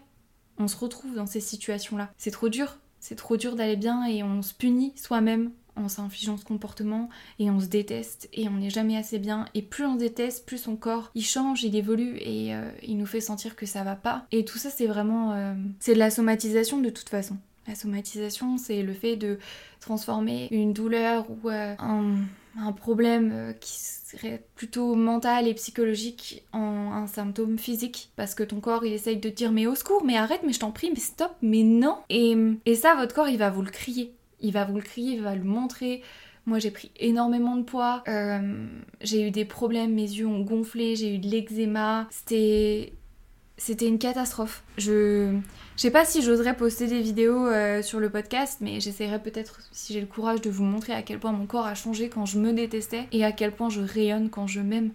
On 0.59 0.67
se 0.67 0.77
retrouve 0.77 1.15
dans 1.15 1.25
ces 1.25 1.39
situations-là. 1.39 2.11
C'est 2.17 2.31
trop 2.31 2.49
dur, 2.49 2.77
c'est 2.99 3.15
trop 3.15 3.35
dur 3.35 3.55
d'aller 3.55 3.77
bien 3.77 4.05
et 4.05 4.21
on 4.21 4.43
se 4.43 4.53
punit 4.53 4.93
soi-même 4.95 5.51
en 5.79 5.89
s'infligeant 5.89 6.37
ce 6.37 6.45
comportement 6.45 7.09
et 7.39 7.49
on 7.49 7.59
se 7.59 7.67
déteste 7.67 8.29
et 8.33 8.47
on 8.47 8.57
n'est 8.57 8.69
jamais 8.69 8.97
assez 8.97 9.19
bien. 9.19 9.45
Et 9.53 9.61
plus 9.61 9.85
on 9.85 9.95
se 9.95 9.99
déteste 9.99 10.45
plus 10.45 10.57
son 10.57 10.75
corps 10.75 11.11
il 11.15 11.23
change 11.23 11.63
il 11.63 11.75
évolue 11.75 12.17
et 12.17 12.53
euh, 12.53 12.69
il 12.83 12.97
nous 12.97 13.05
fait 13.05 13.21
sentir 13.21 13.55
que 13.55 13.65
ça 13.65 13.83
va 13.83 13.95
pas. 13.95 14.25
Et 14.31 14.45
tout 14.45 14.57
ça 14.57 14.69
c'est 14.69 14.87
vraiment 14.87 15.33
euh, 15.33 15.53
c'est 15.79 15.93
de 15.93 15.99
la 15.99 16.11
somatisation 16.11 16.79
de 16.79 16.89
toute 16.89 17.09
façon. 17.09 17.37
La 17.67 17.75
somatisation 17.75 18.57
c'est 18.57 18.81
le 18.81 18.93
fait 18.93 19.15
de 19.15 19.39
transformer 19.79 20.47
une 20.51 20.73
douleur 20.73 21.25
ou 21.29 21.49
euh, 21.49 21.75
un, 21.79 22.15
un, 22.57 22.71
problème 22.71 23.53
qui 23.61 23.77
serait 23.79 24.43
plutôt 24.55 24.95
mental 24.95 25.47
et 25.47 25.53
psychologique 25.53 26.43
en 26.51 26.91
un 26.91 27.07
symptôme 27.07 27.59
physique. 27.59 28.11
Parce 28.15 28.33
que 28.33 28.43
ton 28.43 28.59
corps 28.59 28.85
il 28.85 28.93
essaye 28.93 29.17
de 29.17 29.29
te 29.29 29.35
dire 29.35 29.51
mais 29.51 29.67
au 29.67 29.75
secours 29.75 30.03
mais 30.03 30.17
arrête 30.17 30.41
mais 30.43 30.53
je 30.53 30.59
t'en 30.59 30.71
prie 30.71 30.89
mais 30.91 30.99
stop 30.99 31.31
mais 31.41 31.63
non. 31.63 31.99
Et, 32.09 32.35
et 32.65 32.75
ça 32.75 32.95
votre 32.95 33.13
corps 33.13 33.29
il 33.29 33.37
va 33.37 33.51
vous 33.51 33.61
le 33.61 33.71
crier 33.71 34.13
il 34.41 34.51
va 34.53 34.65
vous 34.65 34.75
le 34.75 34.81
crier, 34.81 35.15
il 35.15 35.21
va 35.21 35.35
le 35.35 35.43
montrer. 35.43 36.01
Moi 36.45 36.59
j'ai 36.59 36.71
pris 36.71 36.91
énormément 36.97 37.57
de 37.57 37.63
poids, 37.63 38.03
euh, 38.07 38.65
j'ai 39.01 39.27
eu 39.27 39.31
des 39.31 39.45
problèmes, 39.45 39.93
mes 39.93 40.01
yeux 40.01 40.25
ont 40.25 40.39
gonflé, 40.39 40.95
j'ai 40.95 41.15
eu 41.15 41.19
de 41.19 41.27
l'eczéma, 41.27 42.07
c'était 42.09 42.93
c'était 43.57 43.87
une 43.87 43.99
catastrophe. 43.99 44.63
Je 44.77 45.37
je 45.75 45.81
sais 45.81 45.91
pas 45.91 46.05
si 46.05 46.21
j'oserais 46.21 46.55
poster 46.55 46.87
des 46.87 47.01
vidéos 47.01 47.45
euh, 47.45 47.81
sur 47.81 47.99
le 47.99 48.09
podcast, 48.09 48.59
mais 48.61 48.79
j'essaierai 48.79 49.21
peut-être 49.21 49.59
si 49.71 49.93
j'ai 49.93 50.01
le 50.01 50.07
courage 50.07 50.41
de 50.41 50.49
vous 50.49 50.63
montrer 50.63 50.93
à 50.93 51.03
quel 51.03 51.19
point 51.19 51.31
mon 51.31 51.45
corps 51.45 51.67
a 51.67 51.75
changé 51.75 52.09
quand 52.09 52.25
je 52.25 52.39
me 52.39 52.51
détestais 52.53 53.07
et 53.11 53.23
à 53.23 53.31
quel 53.31 53.51
point 53.51 53.69
je 53.69 53.81
rayonne 53.81 54.29
quand 54.29 54.47
je 54.47 54.61
m'aime. 54.61 54.91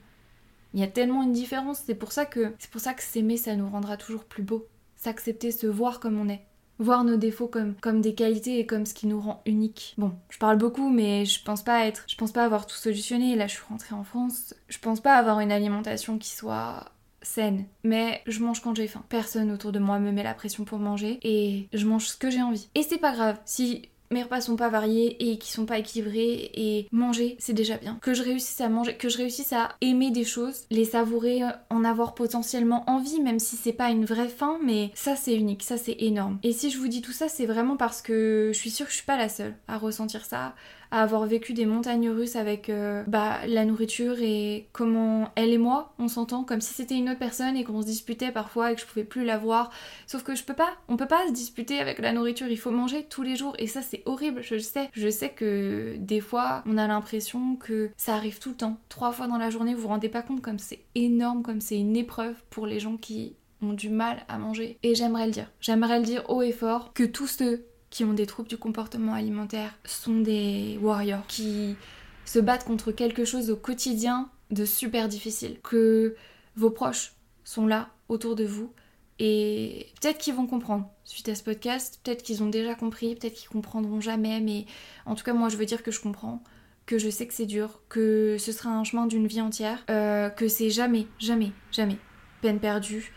Il 0.72 0.80
y 0.80 0.82
a 0.82 0.88
tellement 0.88 1.22
une 1.22 1.32
différence. 1.32 1.82
C'est 1.86 1.94
pour 1.94 2.12
ça 2.12 2.26
que 2.26 2.52
c'est 2.58 2.70
pour 2.70 2.80
ça 2.80 2.94
que 2.94 3.02
s'aimer, 3.02 3.36
ça 3.36 3.54
nous 3.54 3.68
rendra 3.68 3.96
toujours 3.96 4.24
plus 4.24 4.42
beau. 4.42 4.66
S'accepter, 4.96 5.52
se 5.52 5.66
voir 5.66 6.00
comme 6.00 6.18
on 6.18 6.28
est. 6.28 6.42
Voir 6.78 7.04
nos 7.04 7.16
défauts 7.16 7.48
comme, 7.48 8.00
des 8.00 8.14
qualités 8.14 8.58
et 8.58 8.66
comme 8.66 8.86
ce 8.86 8.94
qui 8.94 9.06
nous 9.06 9.20
rend 9.20 9.42
unique. 9.46 9.94
Bon, 9.98 10.12
je 10.28 10.38
parle 10.38 10.58
beaucoup, 10.58 10.90
mais 10.90 11.24
je 11.24 11.42
pense 11.42 11.62
pas 11.62 11.86
être. 11.86 12.04
Je 12.08 12.16
pense 12.16 12.32
pas 12.32 12.44
avoir 12.44 12.66
tout 12.66 12.76
solutionné. 12.76 13.36
Là, 13.36 13.46
je 13.46 13.54
suis 13.54 13.64
rentrée 13.68 13.94
en 13.94 14.04
France. 14.04 14.54
Je 14.68 14.78
pense 14.78 15.00
pas 15.00 15.14
avoir 15.14 15.40
une 15.40 15.52
alimentation 15.52 16.18
qui 16.18 16.30
soit 16.30 16.86
saine. 17.22 17.64
Mais 17.84 18.22
je 18.26 18.40
mange 18.40 18.60
quand 18.60 18.74
j'ai 18.76 18.88
faim. 18.88 19.04
Personne 19.08 19.50
autour 19.50 19.72
de 19.72 19.78
moi 19.78 19.98
me 19.98 20.12
met 20.12 20.22
la 20.22 20.34
pression 20.34 20.64
pour 20.64 20.78
manger 20.78 21.18
et 21.22 21.68
je 21.72 21.86
mange 21.86 22.06
ce 22.06 22.16
que 22.16 22.30
j'ai 22.30 22.42
envie. 22.42 22.68
Et 22.74 22.82
c'est 22.82 22.98
pas 22.98 23.12
grave. 23.12 23.40
Si 23.44 23.88
mes 24.10 24.22
repas 24.22 24.40
sont 24.40 24.56
pas 24.56 24.68
variés 24.68 25.30
et 25.30 25.38
qui 25.38 25.50
sont 25.50 25.66
pas 25.66 25.78
équilibrés 25.78 26.50
et 26.54 26.88
manger 26.92 27.36
c'est 27.38 27.52
déjà 27.52 27.76
bien. 27.76 27.98
Que 28.00 28.14
je 28.14 28.22
réussisse 28.22 28.60
à 28.60 28.68
manger, 28.68 28.96
que 28.96 29.08
je 29.08 29.18
réussisse 29.18 29.52
à 29.52 29.70
aimer 29.80 30.10
des 30.10 30.24
choses, 30.24 30.64
les 30.70 30.84
savourer, 30.84 31.42
en 31.70 31.84
avoir 31.84 32.14
potentiellement 32.14 32.84
envie 32.88 33.20
même 33.20 33.38
si 33.38 33.56
c'est 33.56 33.72
pas 33.72 33.90
une 33.90 34.04
vraie 34.04 34.28
faim 34.28 34.58
mais 34.62 34.90
ça 34.94 35.16
c'est 35.16 35.34
unique, 35.34 35.62
ça 35.62 35.76
c'est 35.76 35.96
énorme. 35.98 36.38
Et 36.42 36.52
si 36.52 36.70
je 36.70 36.78
vous 36.78 36.88
dis 36.88 37.02
tout 37.02 37.12
ça 37.12 37.28
c'est 37.28 37.46
vraiment 37.46 37.76
parce 37.76 38.02
que 38.02 38.50
je 38.52 38.58
suis 38.58 38.70
sûre 38.70 38.86
que 38.86 38.92
je 38.92 38.96
suis 38.96 39.06
pas 39.06 39.16
la 39.16 39.28
seule 39.28 39.54
à 39.68 39.78
ressentir 39.78 40.24
ça, 40.24 40.54
à 40.90 41.02
avoir 41.02 41.26
vécu 41.26 41.52
des 41.52 41.66
montagnes 41.66 42.10
russes 42.10 42.36
avec 42.36 42.68
euh, 42.68 43.02
bah, 43.06 43.38
la 43.46 43.64
nourriture 43.64 44.16
et 44.20 44.68
comment 44.72 45.30
elle 45.36 45.52
et 45.52 45.58
moi 45.58 45.94
on 45.98 46.08
s'entend 46.08 46.44
comme 46.44 46.60
si 46.60 46.74
c'était 46.74 46.96
une 46.96 47.10
autre 47.10 47.18
personne 47.18 47.56
et 47.56 47.64
qu'on 47.64 47.82
se 47.82 47.86
disputait 47.86 48.32
parfois 48.32 48.72
et 48.72 48.74
que 48.74 48.80
je 48.80 48.86
pouvais 48.86 49.04
plus 49.04 49.24
la 49.24 49.38
voir. 49.38 49.70
Sauf 50.06 50.22
que 50.22 50.34
je 50.34 50.44
peux 50.44 50.54
pas, 50.54 50.74
on 50.88 50.96
peut 50.96 51.06
pas 51.06 51.26
se 51.26 51.32
disputer 51.32 51.78
avec 51.80 51.98
la 51.98 52.12
nourriture, 52.12 52.48
il 52.48 52.58
faut 52.58 52.70
manger 52.70 53.04
tous 53.04 53.22
les 53.22 53.36
jours 53.36 53.54
et 53.58 53.66
ça 53.66 53.82
c'est 53.82 54.02
horrible, 54.06 54.42
je 54.42 54.54
le 54.54 54.60
sais. 54.60 54.90
Je 54.92 55.08
sais 55.08 55.30
que 55.30 55.96
des 55.98 56.20
fois 56.20 56.62
on 56.66 56.78
a 56.78 56.86
l'impression 56.86 57.56
que 57.56 57.90
ça 57.96 58.14
arrive 58.14 58.38
tout 58.38 58.50
le 58.50 58.56
temps. 58.56 58.78
Trois 58.88 59.12
fois 59.12 59.26
dans 59.26 59.38
la 59.38 59.50
journée, 59.50 59.74
vous 59.74 59.82
vous 59.82 59.88
rendez 59.88 60.08
pas 60.08 60.22
compte 60.22 60.42
comme 60.42 60.58
c'est 60.58 60.80
énorme, 60.94 61.42
comme 61.42 61.60
c'est 61.60 61.78
une 61.78 61.96
épreuve 61.96 62.36
pour 62.50 62.66
les 62.66 62.80
gens 62.80 62.96
qui 62.96 63.36
ont 63.62 63.72
du 63.72 63.88
mal 63.88 64.24
à 64.28 64.38
manger. 64.38 64.78
Et 64.82 64.94
j'aimerais 64.94 65.26
le 65.26 65.32
dire, 65.32 65.50
j'aimerais 65.60 65.98
le 65.98 66.04
dire 66.04 66.24
haut 66.28 66.42
et 66.42 66.52
fort 66.52 66.92
que 66.92 67.04
tous 67.04 67.26
ceux 67.26 67.64
qui 67.94 68.02
ont 68.02 68.12
des 68.12 68.26
troubles 68.26 68.48
du 68.48 68.58
comportement 68.58 69.14
alimentaire 69.14 69.72
sont 69.84 70.18
des 70.18 70.80
warriors 70.82 71.24
qui 71.28 71.76
se 72.24 72.40
battent 72.40 72.64
contre 72.64 72.90
quelque 72.90 73.24
chose 73.24 73.52
au 73.52 73.56
quotidien 73.56 74.28
de 74.50 74.64
super 74.64 75.06
difficile. 75.06 75.60
Que 75.62 76.16
vos 76.56 76.70
proches 76.70 77.12
sont 77.44 77.68
là 77.68 77.90
autour 78.08 78.34
de 78.34 78.44
vous 78.44 78.72
et 79.20 79.86
peut-être 80.00 80.18
qu'ils 80.18 80.34
vont 80.34 80.48
comprendre 80.48 80.90
suite 81.04 81.28
à 81.28 81.36
ce 81.36 81.44
podcast, 81.44 82.00
peut-être 82.02 82.24
qu'ils 82.24 82.42
ont 82.42 82.48
déjà 82.48 82.74
compris, 82.74 83.14
peut-être 83.14 83.34
qu'ils 83.34 83.48
comprendront 83.48 84.00
jamais, 84.00 84.40
mais 84.40 84.66
en 85.06 85.14
tout 85.14 85.22
cas 85.22 85.32
moi 85.32 85.48
je 85.48 85.56
veux 85.56 85.64
dire 85.64 85.84
que 85.84 85.92
je 85.92 86.00
comprends, 86.00 86.42
que 86.86 86.98
je 86.98 87.08
sais 87.08 87.28
que 87.28 87.32
c'est 87.32 87.46
dur, 87.46 87.80
que 87.88 88.38
ce 88.40 88.50
sera 88.50 88.70
un 88.70 88.82
chemin 88.82 89.06
d'une 89.06 89.28
vie 89.28 89.40
entière, 89.40 89.84
euh, 89.88 90.30
que 90.30 90.48
c'est 90.48 90.70
jamais, 90.70 91.06
jamais, 91.20 91.52
jamais 91.70 91.98
peine 92.42 92.58
perdue, 92.58 93.12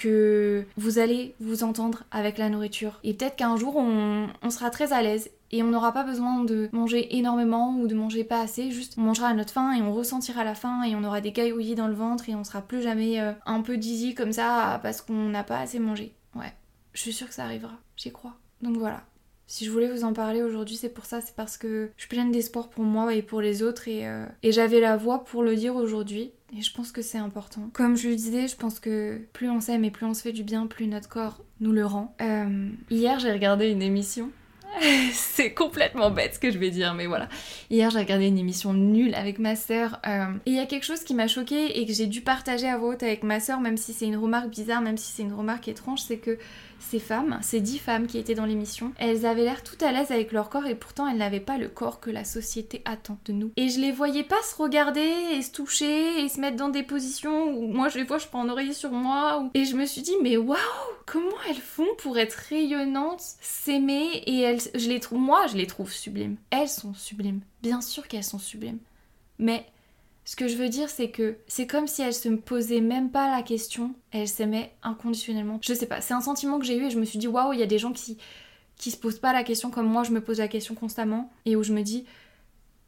que 0.00 0.64
vous 0.76 0.98
allez 0.98 1.34
vous 1.40 1.62
entendre 1.62 2.04
avec 2.10 2.38
la 2.38 2.48
nourriture. 2.48 2.98
Et 3.04 3.14
peut-être 3.14 3.36
qu'un 3.36 3.56
jour, 3.56 3.76
on, 3.76 4.50
sera 4.50 4.70
très 4.70 4.92
à 4.92 5.02
l'aise 5.02 5.30
et 5.52 5.62
on 5.62 5.66
n'aura 5.66 5.92
pas 5.92 6.04
besoin 6.04 6.42
de 6.42 6.68
manger 6.72 7.16
énormément 7.16 7.76
ou 7.78 7.86
de 7.86 7.94
manger 7.94 8.24
pas 8.24 8.40
assez, 8.40 8.70
juste 8.70 8.94
on 8.96 9.02
mangera 9.02 9.28
à 9.28 9.34
notre 9.34 9.52
faim 9.52 9.72
et 9.74 9.82
on 9.82 9.92
ressentira 9.92 10.42
la 10.42 10.54
faim 10.54 10.82
et 10.84 10.96
on 10.96 11.04
aura 11.04 11.20
des 11.20 11.32
caillouillis 11.32 11.74
dans 11.74 11.86
le 11.86 11.94
ventre 11.94 12.28
et 12.28 12.34
on 12.34 12.44
sera 12.44 12.62
plus 12.62 12.82
jamais 12.82 13.20
euh, 13.20 13.32
un 13.46 13.60
peu 13.60 13.76
dizzy 13.76 14.14
comme 14.14 14.32
ça 14.32 14.80
parce 14.82 15.02
qu'on 15.02 15.28
n'a 15.28 15.44
pas 15.44 15.58
assez 15.58 15.78
mangé. 15.78 16.14
Ouais, 16.34 16.52
je 16.92 17.00
suis 17.00 17.12
sûre 17.12 17.28
que 17.28 17.34
ça 17.34 17.44
arrivera, 17.44 17.74
j'y 17.96 18.10
crois. 18.10 18.34
Donc 18.62 18.76
voilà. 18.78 19.02
Si 19.46 19.64
je 19.64 19.70
voulais 19.70 19.90
vous 19.90 20.04
en 20.04 20.12
parler 20.12 20.42
aujourd'hui, 20.42 20.76
c'est 20.76 20.88
pour 20.88 21.06
ça, 21.06 21.20
c'est 21.20 21.34
parce 21.34 21.58
que 21.58 21.90
je 21.96 22.02
suis 22.02 22.08
pleine 22.08 22.30
d'espoir 22.30 22.70
pour 22.70 22.84
moi 22.84 23.12
et 23.14 23.20
pour 23.20 23.40
les 23.40 23.64
autres 23.64 23.88
et, 23.88 24.06
euh, 24.06 24.24
et 24.44 24.52
j'avais 24.52 24.78
la 24.78 24.96
voix 24.96 25.24
pour 25.24 25.42
le 25.42 25.56
dire 25.56 25.74
aujourd'hui. 25.74 26.32
Et 26.56 26.62
je 26.62 26.72
pense 26.72 26.90
que 26.90 27.02
c'est 27.02 27.18
important. 27.18 27.70
Comme 27.72 27.96
je 27.96 28.08
le 28.08 28.16
disais, 28.16 28.48
je 28.48 28.56
pense 28.56 28.80
que 28.80 29.20
plus 29.32 29.48
on 29.50 29.60
s'aime 29.60 29.84
et 29.84 29.90
plus 29.90 30.06
on 30.06 30.14
se 30.14 30.22
fait 30.22 30.32
du 30.32 30.42
bien, 30.42 30.66
plus 30.66 30.86
notre 30.86 31.08
corps 31.08 31.42
nous 31.60 31.72
le 31.72 31.86
rend. 31.86 32.14
Euh, 32.20 32.70
hier, 32.90 33.18
j'ai 33.20 33.30
regardé 33.30 33.68
une 33.70 33.82
émission. 33.82 34.30
c'est 35.12 35.52
complètement 35.52 36.10
bête 36.10 36.34
ce 36.34 36.38
que 36.38 36.50
je 36.50 36.58
vais 36.58 36.70
dire, 36.70 36.94
mais 36.94 37.06
voilà. 37.06 37.28
Hier, 37.70 37.90
j'ai 37.90 37.98
regardé 37.98 38.26
une 38.26 38.38
émission 38.38 38.72
nulle 38.72 39.14
avec 39.14 39.38
ma 39.38 39.56
sœur. 39.56 40.00
Euh, 40.06 40.26
et 40.46 40.50
il 40.50 40.56
y 40.56 40.60
a 40.60 40.66
quelque 40.66 40.84
chose 40.84 41.02
qui 41.02 41.14
m'a 41.14 41.28
choquée 41.28 41.80
et 41.80 41.86
que 41.86 41.92
j'ai 41.92 42.06
dû 42.06 42.20
partager 42.20 42.68
à 42.68 42.78
voix 42.78 42.90
haute 42.90 43.02
avec 43.02 43.22
ma 43.22 43.40
sœur, 43.40 43.60
même 43.60 43.76
si 43.76 43.92
c'est 43.92 44.06
une 44.06 44.16
remarque 44.16 44.48
bizarre, 44.48 44.80
même 44.80 44.96
si 44.96 45.12
c'est 45.12 45.22
une 45.22 45.34
remarque 45.34 45.68
étrange, 45.68 46.00
c'est 46.00 46.18
que 46.18 46.38
ces 46.80 46.98
femmes, 46.98 47.38
ces 47.42 47.60
dix 47.60 47.78
femmes 47.78 48.06
qui 48.06 48.18
étaient 48.18 48.34
dans 48.34 48.46
l'émission, 48.46 48.92
elles 48.98 49.26
avaient 49.26 49.44
l'air 49.44 49.62
tout 49.62 49.76
à 49.84 49.92
l'aise 49.92 50.10
avec 50.10 50.32
leur 50.32 50.48
corps 50.48 50.66
et 50.66 50.74
pourtant 50.74 51.06
elles 51.06 51.18
n'avaient 51.18 51.40
pas 51.40 51.58
le 51.58 51.68
corps 51.68 52.00
que 52.00 52.10
la 52.10 52.24
société 52.24 52.82
attend 52.84 53.18
de 53.24 53.32
nous. 53.32 53.52
Et 53.56 53.68
je 53.68 53.80
les 53.80 53.92
voyais 53.92 54.24
pas 54.24 54.42
se 54.42 54.56
regarder 54.56 55.12
et 55.32 55.42
se 55.42 55.52
toucher 55.52 56.24
et 56.24 56.28
se 56.28 56.40
mettre 56.40 56.56
dans 56.56 56.68
des 56.68 56.82
positions 56.82 57.52
où 57.52 57.66
moi 57.68 57.88
je 57.88 57.98
les 57.98 58.04
vois, 58.04 58.18
je 58.18 58.26
prends 58.26 58.42
un 58.42 58.48
oreiller 58.48 58.72
sur 58.72 58.90
moi. 58.90 59.48
Et 59.54 59.64
je 59.64 59.76
me 59.76 59.86
suis 59.86 60.02
dit, 60.02 60.14
mais 60.22 60.36
waouh, 60.36 60.58
comment 61.06 61.28
elles 61.48 61.56
font 61.56 61.88
pour 61.98 62.18
être 62.18 62.34
rayonnantes, 62.34 63.22
s'aimer 63.40 64.22
et 64.26 64.40
elles, 64.40 64.60
je 64.74 64.88
les 64.88 65.00
trouve, 65.00 65.20
moi 65.20 65.46
je 65.46 65.56
les 65.56 65.66
trouve 65.66 65.92
sublimes. 65.92 66.36
Elles 66.50 66.68
sont 66.68 66.94
sublimes. 66.94 67.40
Bien 67.62 67.80
sûr 67.80 68.08
qu'elles 68.08 68.24
sont 68.24 68.38
sublimes. 68.38 68.78
Mais 69.38 69.66
ce 70.24 70.36
que 70.36 70.48
je 70.48 70.56
veux 70.56 70.68
dire, 70.68 70.88
c'est 70.88 71.10
que 71.10 71.38
c'est 71.46 71.66
comme 71.66 71.86
si 71.86 72.02
elle 72.02 72.14
se 72.14 72.28
posait 72.28 72.80
même 72.80 73.10
pas 73.10 73.30
la 73.30 73.42
question, 73.42 73.94
elle 74.12 74.28
s'aimait 74.28 74.72
inconditionnellement. 74.82 75.58
Je 75.62 75.74
sais 75.74 75.86
pas, 75.86 76.00
c'est 76.00 76.14
un 76.14 76.20
sentiment 76.20 76.58
que 76.58 76.64
j'ai 76.64 76.76
eu 76.76 76.84
et 76.86 76.90
je 76.90 76.98
me 76.98 77.04
suis 77.04 77.18
dit 77.18 77.28
waouh, 77.28 77.52
il 77.52 77.60
y 77.60 77.62
a 77.62 77.66
des 77.66 77.78
gens 77.78 77.92
qui 77.92 78.18
qui 78.76 78.90
se 78.90 78.96
posent 78.96 79.18
pas 79.18 79.34
la 79.34 79.44
question 79.44 79.70
comme 79.70 79.86
moi 79.86 80.04
je 80.04 80.10
me 80.10 80.22
pose 80.22 80.38
la 80.38 80.48
question 80.48 80.74
constamment 80.74 81.30
et 81.44 81.54
où 81.54 81.62
je 81.62 81.74
me 81.74 81.82
dis 81.82 82.06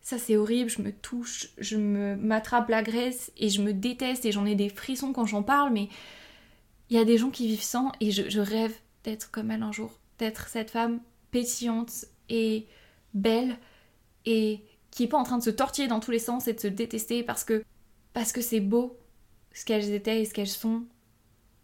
ça 0.00 0.16
c'est 0.16 0.36
horrible, 0.36 0.70
je 0.70 0.80
me 0.80 0.90
touche, 0.90 1.50
je 1.58 1.76
me 1.76 2.16
m'attrape 2.16 2.70
la 2.70 2.82
graisse 2.82 3.30
et 3.36 3.50
je 3.50 3.60
me 3.60 3.74
déteste 3.74 4.24
et 4.24 4.32
j'en 4.32 4.46
ai 4.46 4.54
des 4.54 4.70
frissons 4.70 5.12
quand 5.12 5.26
j'en 5.26 5.42
parle, 5.42 5.72
mais 5.72 5.88
il 6.88 6.96
y 6.96 6.98
a 6.98 7.04
des 7.04 7.18
gens 7.18 7.30
qui 7.30 7.46
vivent 7.46 7.62
sans 7.62 7.92
et 8.00 8.10
je, 8.10 8.28
je 8.28 8.40
rêve 8.40 8.74
d'être 9.04 9.30
comme 9.30 9.50
elle 9.50 9.62
un 9.62 9.72
jour, 9.72 9.98
d'être 10.18 10.48
cette 10.48 10.70
femme 10.70 11.00
pétillante 11.30 12.06
et 12.28 12.66
belle 13.14 13.56
et 14.24 14.62
qui 14.92 15.04
est 15.04 15.08
pas 15.08 15.18
en 15.18 15.24
train 15.24 15.38
de 15.38 15.42
se 15.42 15.50
tortiller 15.50 15.88
dans 15.88 15.98
tous 15.98 16.12
les 16.12 16.20
sens 16.20 16.46
et 16.46 16.52
de 16.52 16.60
se 16.60 16.68
détester 16.68 17.24
parce 17.24 17.42
que 17.42 17.64
parce 18.12 18.30
que 18.30 18.40
c'est 18.40 18.60
beau 18.60 18.96
ce 19.52 19.64
qu'elles 19.64 19.92
étaient 19.92 20.20
et 20.20 20.24
ce 20.24 20.34
qu'elles 20.34 20.46
sont 20.46 20.82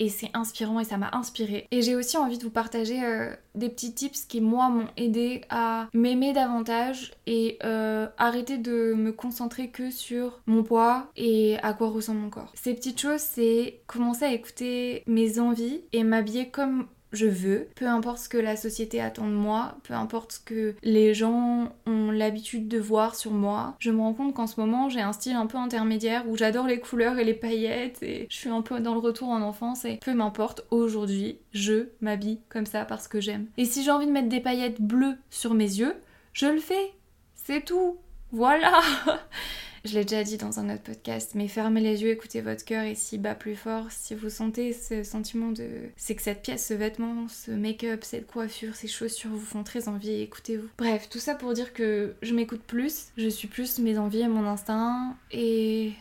et 0.01 0.09
c'est 0.09 0.31
inspirant 0.35 0.81
et 0.81 0.85
ça 0.85 0.97
m'a 0.97 1.11
inspiré. 1.13 1.67
Et 1.71 1.83
j'ai 1.83 1.97
aussi 1.97 2.17
envie 2.17 2.39
de 2.39 2.45
vous 2.45 2.51
partager 2.51 3.05
euh, 3.05 3.35
des 3.55 3.69
petits 3.69 3.95
tips 3.95 4.23
qui 4.27 4.41
moi 4.41 4.69
m'ont 4.69 4.89
aidé 4.97 5.43
à 5.51 5.89
m'aimer 5.93 6.33
davantage 6.33 7.13
et 7.27 7.59
euh, 7.65 8.07
arrêter 8.17 8.59
de 8.59 8.95
me 8.95 9.13
concentrer 9.13 9.71
que 9.71 9.91
sur 9.91 10.41
mon 10.47 10.63
poids 10.63 11.11
et 11.17 11.59
à 11.63 11.73
quoi 11.73 11.89
ressemble 11.91 12.21
mon 12.21 12.31
corps. 12.31 12.53
Ces 12.55 12.75
petites 12.75 13.01
choses, 13.01 13.21
c'est 13.21 13.81
commencer 13.87 14.25
à 14.25 14.33
écouter 14.33 15.03
mes 15.07 15.39
envies 15.39 15.83
et 15.93 16.05
m'habiller 16.05 16.49
comme 16.49 16.87
je 17.13 17.27
veux, 17.27 17.69
peu 17.75 17.87
importe 17.87 18.19
ce 18.19 18.29
que 18.29 18.39
la 18.39 18.57
société 18.57 19.01
attend 19.01 19.27
de 19.27 19.35
moi, 19.35 19.77
peu 19.83 19.95
importe 19.95 20.33
ce 20.33 20.41
que 20.41 20.75
les 20.83 21.15
gens 21.15 21.73
ont 21.87 22.11
l'habitude 22.11 22.69
de 22.69 22.79
voir 22.79 23.15
sur 23.15 23.31
moi. 23.31 23.77
Je 23.79 23.91
me 23.91 23.99
rends 23.99 24.15
compte 24.15 24.35
qu'en 24.35 24.47
ce 24.47 24.61
moment 24.61 24.89
j'ai 24.89 25.01
un 25.01 25.13
style 25.13 25.37
un 25.37 25.47
peu 25.47 25.59
intermédiaire 25.59 26.29
où 26.29 26.37
j'adore 26.37 26.67
les 26.67 26.81
couleurs 26.81 27.19
et 27.19 27.25
les 27.25 27.35
paillettes 27.35 28.03
et 28.03 28.27
je 28.31 28.37
suis 28.37 28.51
un 28.51 28.63
peu 28.63 28.81
dans 28.81 28.95
le 28.95 29.01
retour 29.01 29.29
en 29.29 29.43
enfance 29.43 29.85
et 29.85 29.97
peu 29.97 30.15
m'importe, 30.15 30.67
aujourd'hui 30.71 31.39
je 31.53 31.89
m'habille 32.01 32.41
comme 32.49 32.67
ça 32.67 32.85
parce 32.85 33.09
que 33.09 33.21
j'aime. 33.21 33.47
Et 33.57 33.65
si 33.65 33.83
j'ai 33.83 33.91
envie 33.91 34.07
de 34.07 34.13
mettre 34.13 34.29
des 34.29 34.41
paillettes 34.41 34.81
bleues 34.81 35.17
sur 35.31 35.55
mes 35.55 35.65
yeux, 35.65 35.95
je 36.33 36.47
le 36.47 36.61
fais. 36.61 36.93
C'est 37.35 37.65
tout. 37.65 37.97
Voilà 38.31 38.81
Je 39.89 39.95
l'ai 39.95 40.05
déjà 40.05 40.23
dit 40.23 40.37
dans 40.37 40.61
un 40.61 40.69
autre 40.69 40.83
podcast, 40.83 41.31
mais 41.35 41.49
fermez 41.49 41.81
les 41.81 42.03
yeux, 42.03 42.11
écoutez 42.11 42.43
votre 42.43 42.63
cœur 42.63 42.85
et 42.85 42.95
s'il 42.95 43.23
bat 43.23 43.35
plus 43.35 43.57
fort, 43.57 43.87
si 43.89 44.15
vous 44.15 44.29
sentez 44.29 44.75
ce 44.75 45.03
sentiment 45.03 45.51
de... 45.51 45.67
C'est 45.97 46.15
que 46.15 46.21
cette 46.21 46.43
pièce, 46.43 46.67
ce 46.67 46.75
vêtement, 46.75 47.27
ce 47.29 47.53
make-up, 47.53 48.01
cette 48.05 48.27
coiffure, 48.27 48.75
ces 48.75 48.87
chaussures 48.87 49.31
vous 49.31 49.41
font 49.41 49.65
très 49.65 49.89
envie, 49.89 50.21
écoutez-vous. 50.21 50.69
Bref, 50.77 51.09
tout 51.09 51.19
ça 51.19 51.35
pour 51.35 51.55
dire 51.55 51.73
que 51.73 52.13
je 52.21 52.35
m'écoute 52.35 52.61
plus, 52.67 53.07
je 53.17 53.29
suis 53.29 53.49
plus 53.49 53.79
mes 53.79 53.97
envies 53.97 54.21
et 54.21 54.29
mon 54.29 54.45
instinct, 54.45 55.17
et 55.33 55.93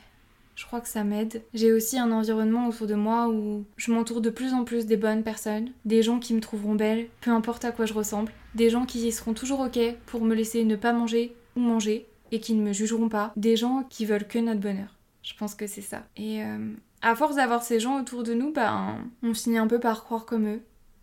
je 0.58 0.66
crois 0.66 0.82
que 0.82 0.90
ça 0.90 1.06
m'aide. 1.06 1.42
J'ai 1.54 1.72
aussi 1.72 1.98
un 1.98 2.12
environnement 2.12 2.68
autour 2.68 2.88
de 2.88 2.96
moi 2.96 3.30
où 3.30 3.64
je 3.78 3.94
m'entoure 3.94 4.20
de 4.20 4.30
plus 4.30 4.52
en 4.52 4.66
plus 4.66 4.86
des 4.86 4.98
bonnes 4.98 5.24
personnes, 5.24 5.72
des 5.86 6.04
gens 6.04 6.20
qui 6.20 6.34
me 6.34 6.42
trouveront 6.42 6.76
belle, 6.76 7.08
peu 7.22 7.32
importe 7.32 7.64
à 7.64 7.72
quoi 7.72 7.86
je 7.86 7.94
ressemble, 7.94 8.34
des 8.54 8.70
gens 8.70 8.86
qui 8.86 9.10
seront 9.14 9.34
toujours 9.34 9.62
ok 9.62 9.80
pour 10.08 10.26
me 10.26 10.36
laisser 10.36 10.66
ne 10.66 10.76
pas 10.76 10.92
manger 10.92 11.34
ou 11.56 11.62
manger, 11.62 12.06
et 12.32 12.40
qui 12.40 12.54
ne 12.54 12.62
me 12.62 12.74
jugeront 12.74 13.10
pas. 13.10 13.34
Des 13.36 13.56
gens 13.56 13.84
qui 13.90 14.06
veulent 14.06 14.28
que 14.28 14.40
notre 14.40 14.60
bonheur. 14.60 14.96
Je 15.24 15.34
pense 15.36 15.56
que 15.56 15.68
c'est 15.68 15.82
ça. 15.82 16.06
Et 16.16 16.44
euh, 16.44 16.74
à 17.02 17.16
force 17.16 17.36
d'avoir 17.36 17.64
ces 17.64 17.80
gens 17.80 18.00
autour 18.00 18.24
de 18.24 18.34
nous, 18.34 18.52
ben, 18.52 18.98
on 19.24 19.34
finit 19.34 19.58
un 19.58 19.68
peu 19.68 19.80
par 19.80 20.04
croire 20.04 20.26
comme 20.26 20.48
eux. 20.48 20.62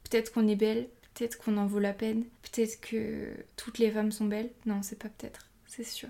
Peut-être 0.08 0.32
qu'on 0.32 0.48
est 0.48 0.56
belle, 0.56 0.88
peut-être 1.14 1.38
qu'on 1.38 1.56
en 1.56 1.66
vaut 1.66 1.78
la 1.80 1.92
peine, 1.92 2.24
peut-être 2.42 2.80
que 2.80 3.28
toutes 3.56 3.78
les 3.78 3.90
femmes 3.90 4.12
sont 4.12 4.26
belles. 4.26 4.50
Non, 4.66 4.80
c'est 4.82 4.98
pas 4.98 5.08
peut-être, 5.08 5.46
c'est 5.66 5.84
sûr. 5.84 6.08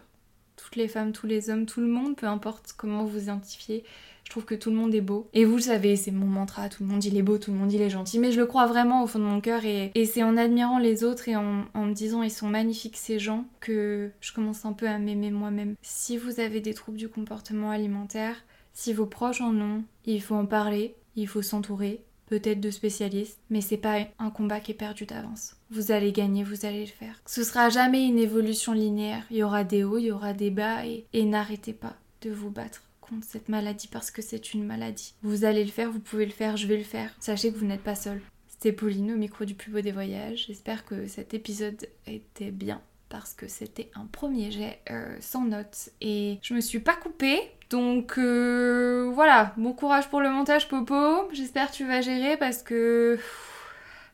Toutes 0.65 0.77
les 0.77 0.89
femmes, 0.89 1.13
tous 1.13 1.27
les 1.27 1.51
hommes, 1.51 1.67
tout 1.67 1.83
le 1.83 1.87
monde, 1.87 2.17
peu 2.17 2.27
importe 2.27 2.73
comment 2.75 3.05
vous 3.05 3.25
identifiez, 3.25 3.85
je 4.25 4.31
trouve 4.31 4.47
que 4.47 4.55
tout 4.55 4.71
le 4.71 4.77
monde 4.77 4.95
est 4.95 5.03
beau. 5.03 5.29
Et 5.35 5.45
vous 5.45 5.57
le 5.57 5.63
savez, 5.63 5.95
c'est 5.95 6.11
mon 6.11 6.25
mantra, 6.25 6.71
tout 6.71 6.83
le 6.83 6.89
monde 6.89 7.05
il 7.05 7.19
est 7.19 7.23
beau, 7.23 7.37
tout 7.37 7.53
le 7.53 7.59
monde 7.59 7.71
il 7.71 7.83
est 7.83 7.91
gentil. 7.91 8.19
Mais 8.19 8.33
je 8.33 8.41
le 8.41 8.47
crois 8.47 8.67
vraiment 8.67 9.03
au 9.03 9.07
fond 9.07 9.19
de 9.19 9.25
mon 9.25 9.43
cœur 9.43 9.67
et, 9.67 9.93
c'est 10.07 10.23
en 10.23 10.39
admirant 10.39 10.79
les 10.79 11.05
autres 11.05 11.29
et 11.29 11.37
en, 11.37 11.67
en, 11.75 11.85
me 11.85 11.93
disant 11.93 12.23
ils 12.23 12.31
sont 12.31 12.49
magnifiques 12.49 12.97
ces 12.97 13.19
gens 13.19 13.45
que 13.61 14.11
je 14.23 14.33
commence 14.33 14.65
un 14.65 14.73
peu 14.73 14.89
à 14.89 14.99
m'aimer 14.99 15.31
moi-même. 15.31 15.75
Si 15.83 16.17
vous 16.17 16.41
avez 16.41 16.61
des 16.61 16.73
troubles 16.73 16.97
du 16.97 17.11
comportement 17.11 17.71
alimentaire, 17.71 18.37
Si 18.73 18.95
vos 18.95 19.07
proches 19.07 19.43
en 19.43 19.55
ont, 19.61 19.85
il 20.07 20.23
faut 20.23 20.35
en 20.35 20.47
parler, 20.47 20.95
il 21.15 21.29
faut 21.29 21.43
s'entourer, 21.43 22.03
peut-être 22.35 22.61
de 22.61 22.73
spécialistes, 22.73 23.39
mais 23.49 23.61
c'est 23.61 23.77
pas 23.77 24.09
un 24.19 24.31
combat 24.31 24.59
qui 24.59 24.73
est 24.73 24.75
perdu 24.75 25.07
d'avance. 25.07 25.55
Vous 25.71 25.93
allez 25.93 26.11
gagner, 26.11 26.43
vous 26.43 26.67
allez 26.67 26.81
le 26.81 26.91
faire. 26.91 27.23
Ce 27.27 27.45
sera 27.45 27.69
jamais 27.69 28.05
une 28.07 28.19
évolution 28.19 28.73
linéaire. 28.73 29.25
Il 29.31 29.37
y 29.37 29.45
aura 29.45 29.63
des 29.63 29.85
hauts, 29.85 29.99
il 29.99 30.07
y 30.07 30.11
aura 30.11 30.33
des 30.33 30.51
bas 30.51 30.85
et, 30.85 31.07
et 31.13 31.25
n'arrêtez 31.25 31.73
pas 31.73 31.95
de 32.23 32.31
vous 32.31 32.51
battre 32.51 32.83
contre 33.01 33.25
cette 33.25 33.49
maladie 33.49 33.87
parce 33.87 34.11
que 34.11 34.21
c'est 34.21 34.53
une 34.53 34.65
maladie. 34.65 35.15
Vous 35.23 35.45
allez 35.45 35.65
le 35.65 35.71
faire, 35.71 35.93
vous 35.93 36.01
pouvez 36.01 36.27
le 36.27 36.33
faire, 36.33 36.57
je 36.57 36.67
vais 36.67 36.77
le 36.77 36.83
faire. 36.83 37.15
Sachez 37.21 37.53
que 37.53 37.59
vous 37.59 37.67
n'êtes 37.67 37.85
pas 37.85 37.95
seul. 37.95 38.21
C'était 38.49 38.73
Pauline 38.73 39.13
au 39.13 39.17
micro 39.17 39.45
du 39.45 39.55
plus 39.55 39.71
beau 39.71 39.81
des 39.81 39.93
voyages. 39.93 40.47
J'espère 40.49 40.85
que 40.85 41.07
cet 41.07 41.35
épisode 41.35 41.87
était 42.09 42.51
bien 42.51 42.83
parce 43.15 43.33
que 43.33 43.47
c'était 43.47 43.93
un 43.95 44.07
premier 44.07 44.51
jet 44.51 44.81
euh, 44.91 45.17
sans 45.21 45.45
notes 45.45 45.91
et 46.01 46.41
je 46.43 46.53
me 46.53 46.61
suis 46.61 46.81
pas 46.81 46.97
coupée. 46.97 47.39
Donc 47.71 48.19
euh, 48.19 49.09
voilà, 49.15 49.55
bon 49.57 49.73
courage 49.73 50.09
pour 50.09 50.21
le 50.21 50.31
montage 50.31 50.67
Popo. 50.67 51.31
J'espère 51.33 51.71
que 51.71 51.77
tu 51.77 51.87
vas 51.87 52.01
gérer 52.01 52.37
parce 52.37 52.65
que 52.65 53.17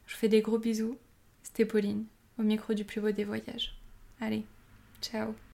je 0.07 0.17
fais 0.17 0.29
des 0.29 0.43
gros 0.43 0.59
bisous. 0.59 0.99
C'était 1.43 1.65
Pauline 1.65 2.05
au 2.39 2.43
micro 2.43 2.75
du 2.75 2.85
plus 2.85 3.01
beau 3.01 3.11
des 3.11 3.25
voyages. 3.25 3.75
Allez, 4.21 4.45
ciao. 5.01 5.35